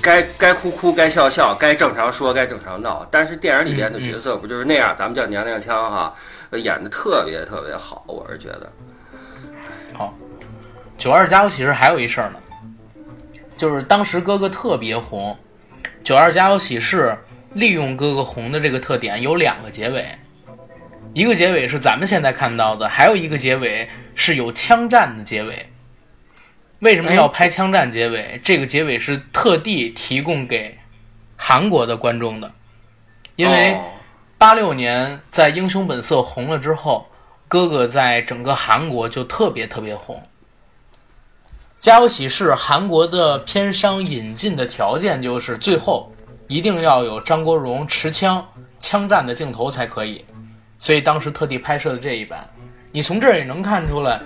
[0.00, 3.06] 该该哭哭，该笑笑，该正常说，该正常闹。
[3.10, 4.96] 但是电影里边的角色不就是那样？
[4.98, 6.12] 咱们叫娘娘腔哈，
[6.52, 8.72] 演的特别特别好，我是觉得。
[11.02, 11.10] 好。
[11.10, 12.38] 九二家有喜事还有一事儿呢，
[13.56, 15.36] 就是当时哥哥特别红。
[16.04, 17.16] 九二家有喜事
[17.54, 20.06] 利用哥哥红的这个特点，有两个结尾，
[21.12, 25.68] 一个结尾是咱们现在看到的，还有一个结尾是有枪战的结尾。
[26.80, 28.40] 为什么要拍枪战结尾？
[28.42, 30.78] 这个结尾是特地提供给
[31.36, 32.50] 韩国的观众的，
[33.36, 33.76] 因为
[34.38, 37.06] 八六年在《英雄本色》红了之后，
[37.46, 40.20] 哥哥在整个韩国就特别特别红。
[41.82, 46.08] 家有喜事，韩国的片商引进的条件就是最后
[46.46, 48.46] 一定要有张国荣持枪
[48.78, 50.24] 枪战的镜头才可以，
[50.78, 52.48] 所以当时特地拍摄的这一版。
[52.92, 54.20] 你从这儿也能看出来，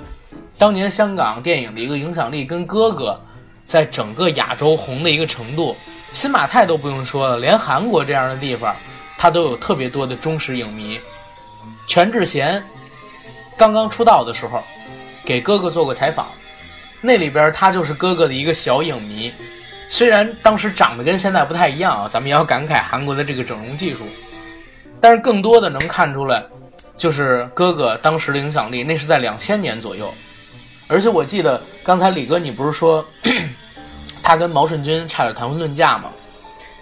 [0.59, 3.19] 当年香港电影的一个影响力跟哥哥
[3.65, 5.75] 在整个亚洲红的一个程度。
[6.13, 8.77] 新马泰都不用说了，连韩国这样的地方，
[9.17, 11.01] 他都有特别多的忠实影迷。
[11.87, 12.63] 全智贤
[13.57, 14.63] 刚刚出道的时候，
[15.25, 16.27] 给哥哥做过采访。
[17.01, 19.33] 那里边他就是哥哥的一个小影迷，
[19.89, 24.05] 虽然当时长得跟现在不太一样啊，咱们也要感慨韩国的这个整容技术，
[25.01, 26.43] 但是更多的能看出来，
[26.97, 28.83] 就是哥哥当时的影响力。
[28.83, 30.13] 那是在两千年左右，
[30.89, 33.05] 而且我记得刚才李哥你不是说
[34.23, 36.11] 他跟毛舜筠差点谈婚论嫁吗？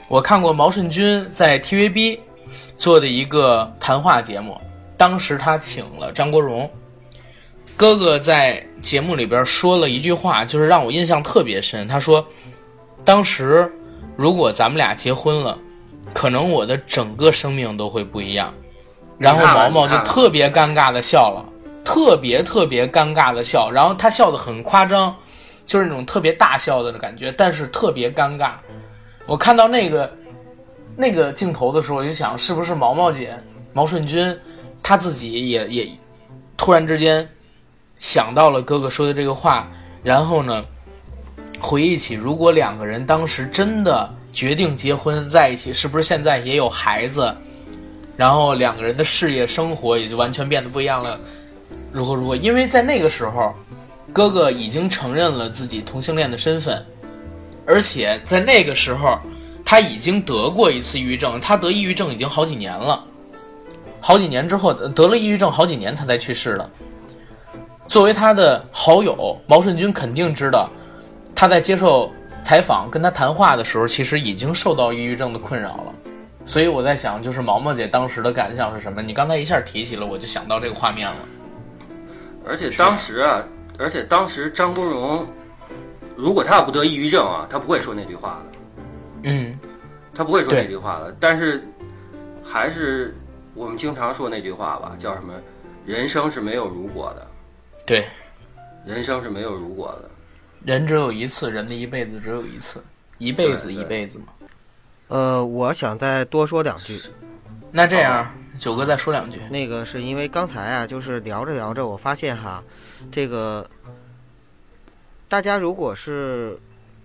[0.08, 2.20] 我看过毛舜筠在 TVB
[2.76, 4.58] 做的一个谈话节目，
[4.96, 6.70] 当时他请了张国荣。
[7.76, 11.88] 哥哥在节目里边说了一句话，就是让我印象特别深。
[11.88, 12.24] 他说
[13.04, 13.70] ：“当时
[14.16, 15.58] 如果咱们俩结婚了，
[16.12, 18.52] 可能我的整个生命都会不一样。
[19.18, 21.44] 然后毛毛就特别尴尬的笑了，
[21.84, 25.14] 特别特别尴尬的笑，然后他笑的很夸张，
[25.66, 28.52] 就是那种特别大笑的感觉，但是特别尴尬。
[29.26, 30.12] 我看到那个
[30.96, 33.34] 那个镜头的时候，我就想，是不是毛毛姐
[33.72, 34.36] 毛顺军
[34.82, 35.88] 他自己也也
[36.56, 37.26] 突然之间
[38.04, 39.66] 想到了哥哥说的这个话，
[40.02, 40.62] 然后呢，
[41.58, 47.34] 回忆起如果两个人当时真的决定结婚在一起，是不是现在也有孩子？
[48.14, 51.18] 然后两个人的事业生活也就完全变得不一样了，
[51.92, 52.36] 如何如何？
[52.36, 53.54] 因为在那个时候，
[54.12, 56.84] 哥哥已经承认了自己同性恋的身份，
[57.66, 59.18] 而且在那个时候，
[59.64, 63.02] 他已经得过一次抑郁症，他得抑郁症已经好几年了，
[63.98, 66.70] 好几年之后得了抑郁症，好几年他才去世的。
[67.86, 70.68] 作为他的好友，毛舜筠肯定知道，
[71.34, 72.10] 他在接受
[72.42, 75.94] 采访跟他谈话的时候，其实已经受到抑郁症的困扰了。
[76.46, 79.00] 所以我在想，就是毛毛姐当时的感想是什么？
[79.00, 81.16] 你刚才一下提起了，我就想到这个画面了。
[82.46, 83.42] 而且当时啊，
[83.78, 85.26] 而且当时张国荣，
[86.16, 88.58] 如果他要不得抑郁症啊，他不会说那句话的，
[89.22, 89.58] 嗯，
[90.14, 91.16] 他不会说那句话的。
[91.18, 91.66] 但是，
[92.42, 93.16] 还是
[93.54, 95.32] 我们经常说那句话吧，叫什么？
[95.86, 97.26] 人生是没有如果的，
[97.86, 98.06] 对，
[98.86, 100.10] 人生是没有如果的。
[100.64, 102.82] 人只有一次，人的一辈子只有一次，
[103.18, 104.26] 一辈子一辈子嘛。
[105.08, 106.98] 呃，我想再多说两句。
[107.70, 109.38] 那这样，九哥再说两句。
[109.50, 112.64] 那个是因为刚才啊，就是聊着聊着，我发现哈，
[113.12, 113.68] 这个
[115.28, 116.58] 大家如果是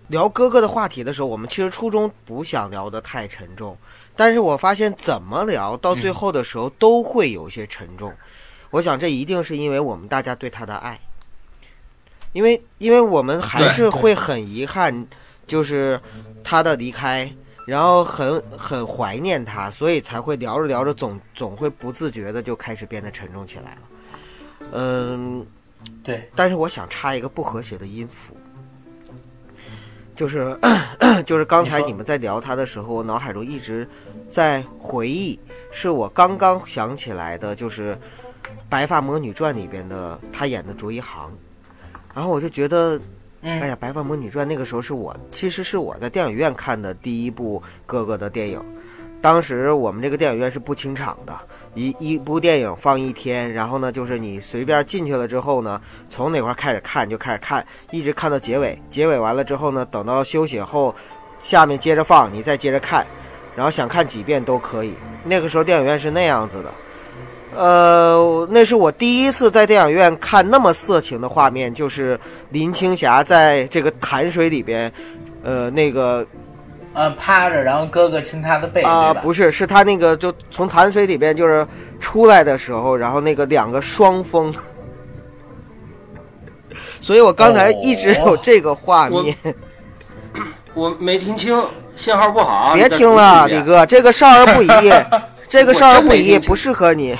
[0.08, 3.76] 聊哥哥的话题的时候，我们其实初衷不想聊得太沉重，
[4.16, 8.10] 但是我发现怎么聊到最后的时候都会有些沉重。
[8.70, 10.98] 我想这一定是因为我们大家对他的爱，
[12.32, 15.06] 因为因为我们还是会很遗憾，
[15.46, 16.00] 就是
[16.42, 17.30] 他的离开。
[17.66, 24.68] 然后很很怀念他，所以才会聊着聊着总总会不自觉的就开始变得沉重起来了。
[24.72, 25.46] 嗯，
[26.02, 28.34] 对，但是我想插一个不和谐的音符，
[30.16, 30.58] 就是
[31.24, 33.88] 就是刚才你们在聊他的时候，我脑海中一直
[34.28, 35.38] 在回忆，
[35.70, 37.94] 是我刚刚想起来的，就是
[38.70, 41.30] 《白发魔女传》里边的他演的卓一航，
[42.14, 42.98] 然后我就觉得
[43.42, 48.62] 嗯，哎呀，《白发魔女传》那个时候是我，其实是我在电影院看的第一部哥哥的电影。
[49.22, 51.38] 当时我们这个电影院是不清场的，
[51.74, 58.80] 一一部电影放一天，然后呢，就是你随便进去了之后呢，从哪块开始看就开始看，一直看到结尾。
[58.88, 60.94] 结尾完了之后呢，等到休息后，
[61.38, 63.06] 下面接着放，你再接着看，
[63.54, 64.94] 然后想看几遍都可以。
[65.22, 66.72] 那个时候电影院是那样子的。
[67.56, 72.18] 呃，那是我第一次在电影院看那么色情的画面，就是
[72.50, 74.92] 林青霞在这个潭水里边，
[75.42, 76.24] 呃，那个
[76.94, 79.12] 呃，趴着，然后哥哥亲她的背，啊？
[79.12, 81.66] 不是，是他那个就从潭水里边就是
[81.98, 84.54] 出来的时候，然后那个两个双峰，
[87.00, 89.36] 所以我刚才一直有这个画面。
[90.74, 91.60] 我没听清，
[91.96, 92.74] 信号不好。
[92.74, 94.68] 别听了，李哥，这个少儿不宜，
[95.48, 97.16] 这个少儿不宜，不适合你。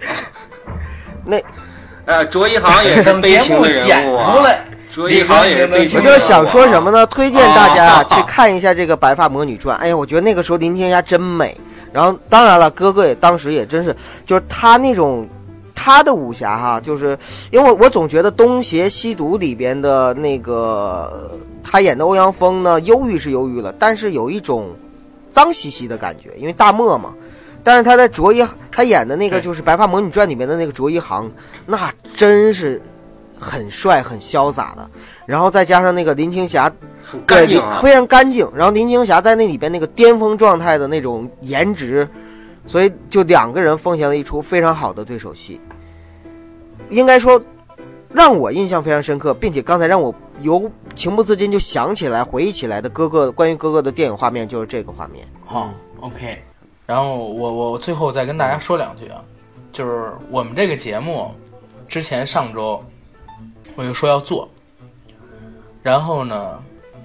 [1.24, 1.42] 那
[2.06, 4.36] 呃，卓一航也是悲情的人物啊。
[4.90, 6.18] 卓一航也是悲情我的人物啊。
[6.18, 7.06] 就想说什么呢？
[7.06, 9.76] 推荐大家哦去看一下这个《白发魔女传》。
[9.80, 11.56] 哎呀，我觉得那个时候林青霞真美。
[11.92, 13.94] 然后，当然了，哥哥也当时也真是，
[14.24, 15.28] 就是他那种
[15.74, 17.18] 他的武侠哈，就是
[17.50, 21.32] 因为我我总觉得《东邪西毒》里边的那个
[21.64, 24.68] 他演的欧阳锋呢，忧郁是忧郁了，但是有一种
[25.30, 27.12] 脏兮兮的感觉，因为大漠嘛。
[27.62, 31.30] 但是他在卓一他演的那个就是《白发魔女传》里面的那个卓一航，
[31.66, 32.80] 那真是
[33.38, 34.88] 很帅很潇洒的。
[35.26, 37.80] 然后再加上那个林青霞，很对，干净啊。
[37.82, 38.50] 非常干净。
[38.54, 42.08] 然后林青霞在那里边那个巅峰状态的那种颜值，
[42.66, 45.60] 所以就两个人奉献了一出非常好的对手戏。
[46.88, 47.40] 应该说，
[48.12, 55.24] 让我印象非常深刻，并且刚才让我由情不自禁就想起来、回忆起来的哥哥关于哥哥的电影画面就是这个画面。
[55.44, 56.42] 好，OK。
[56.90, 59.22] 然后我我最后再跟大家说两句啊，
[59.72, 61.32] 就是我们这个节目
[61.86, 62.84] 之前上周
[63.76, 64.50] 我就说要做，
[65.84, 66.60] 然后呢，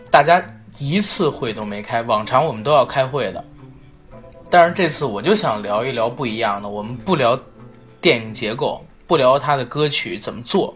[0.09, 0.43] 大家
[0.79, 3.45] 一次会都没开，往常我们都要开会的，
[4.49, 7.39] 但是这次我就想聊一聊不一样的，我们不聊
[8.01, 10.75] 电影结构，不聊他的歌曲怎么做，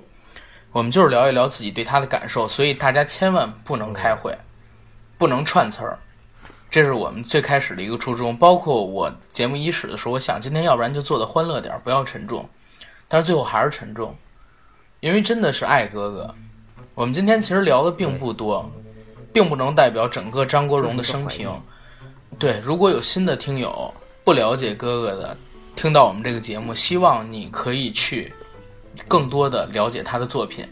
[0.71, 4.37] 我们就是聊一聊自己对他的感受，所以大家千万不能开会，
[5.17, 5.97] 不能串词儿。
[6.69, 12.47] 这是我们最开始的一个初衷，包括我节目伊始的时候，我想今天要不然就做的欢乐点儿，不要沉重，
[13.07, 14.15] 但是最后还是沉重，
[14.99, 16.35] 因为真的是爱哥哥。
[16.93, 18.69] 我们今天其实聊的并不多，
[19.33, 21.49] 并不能代表整个张国荣的生平。
[22.37, 23.93] 对，如果有新的听友
[24.23, 25.37] 不了解哥哥的，
[25.75, 28.31] 听到我们这个节目，希望你可以去
[29.07, 30.67] 更多的了解他的作品，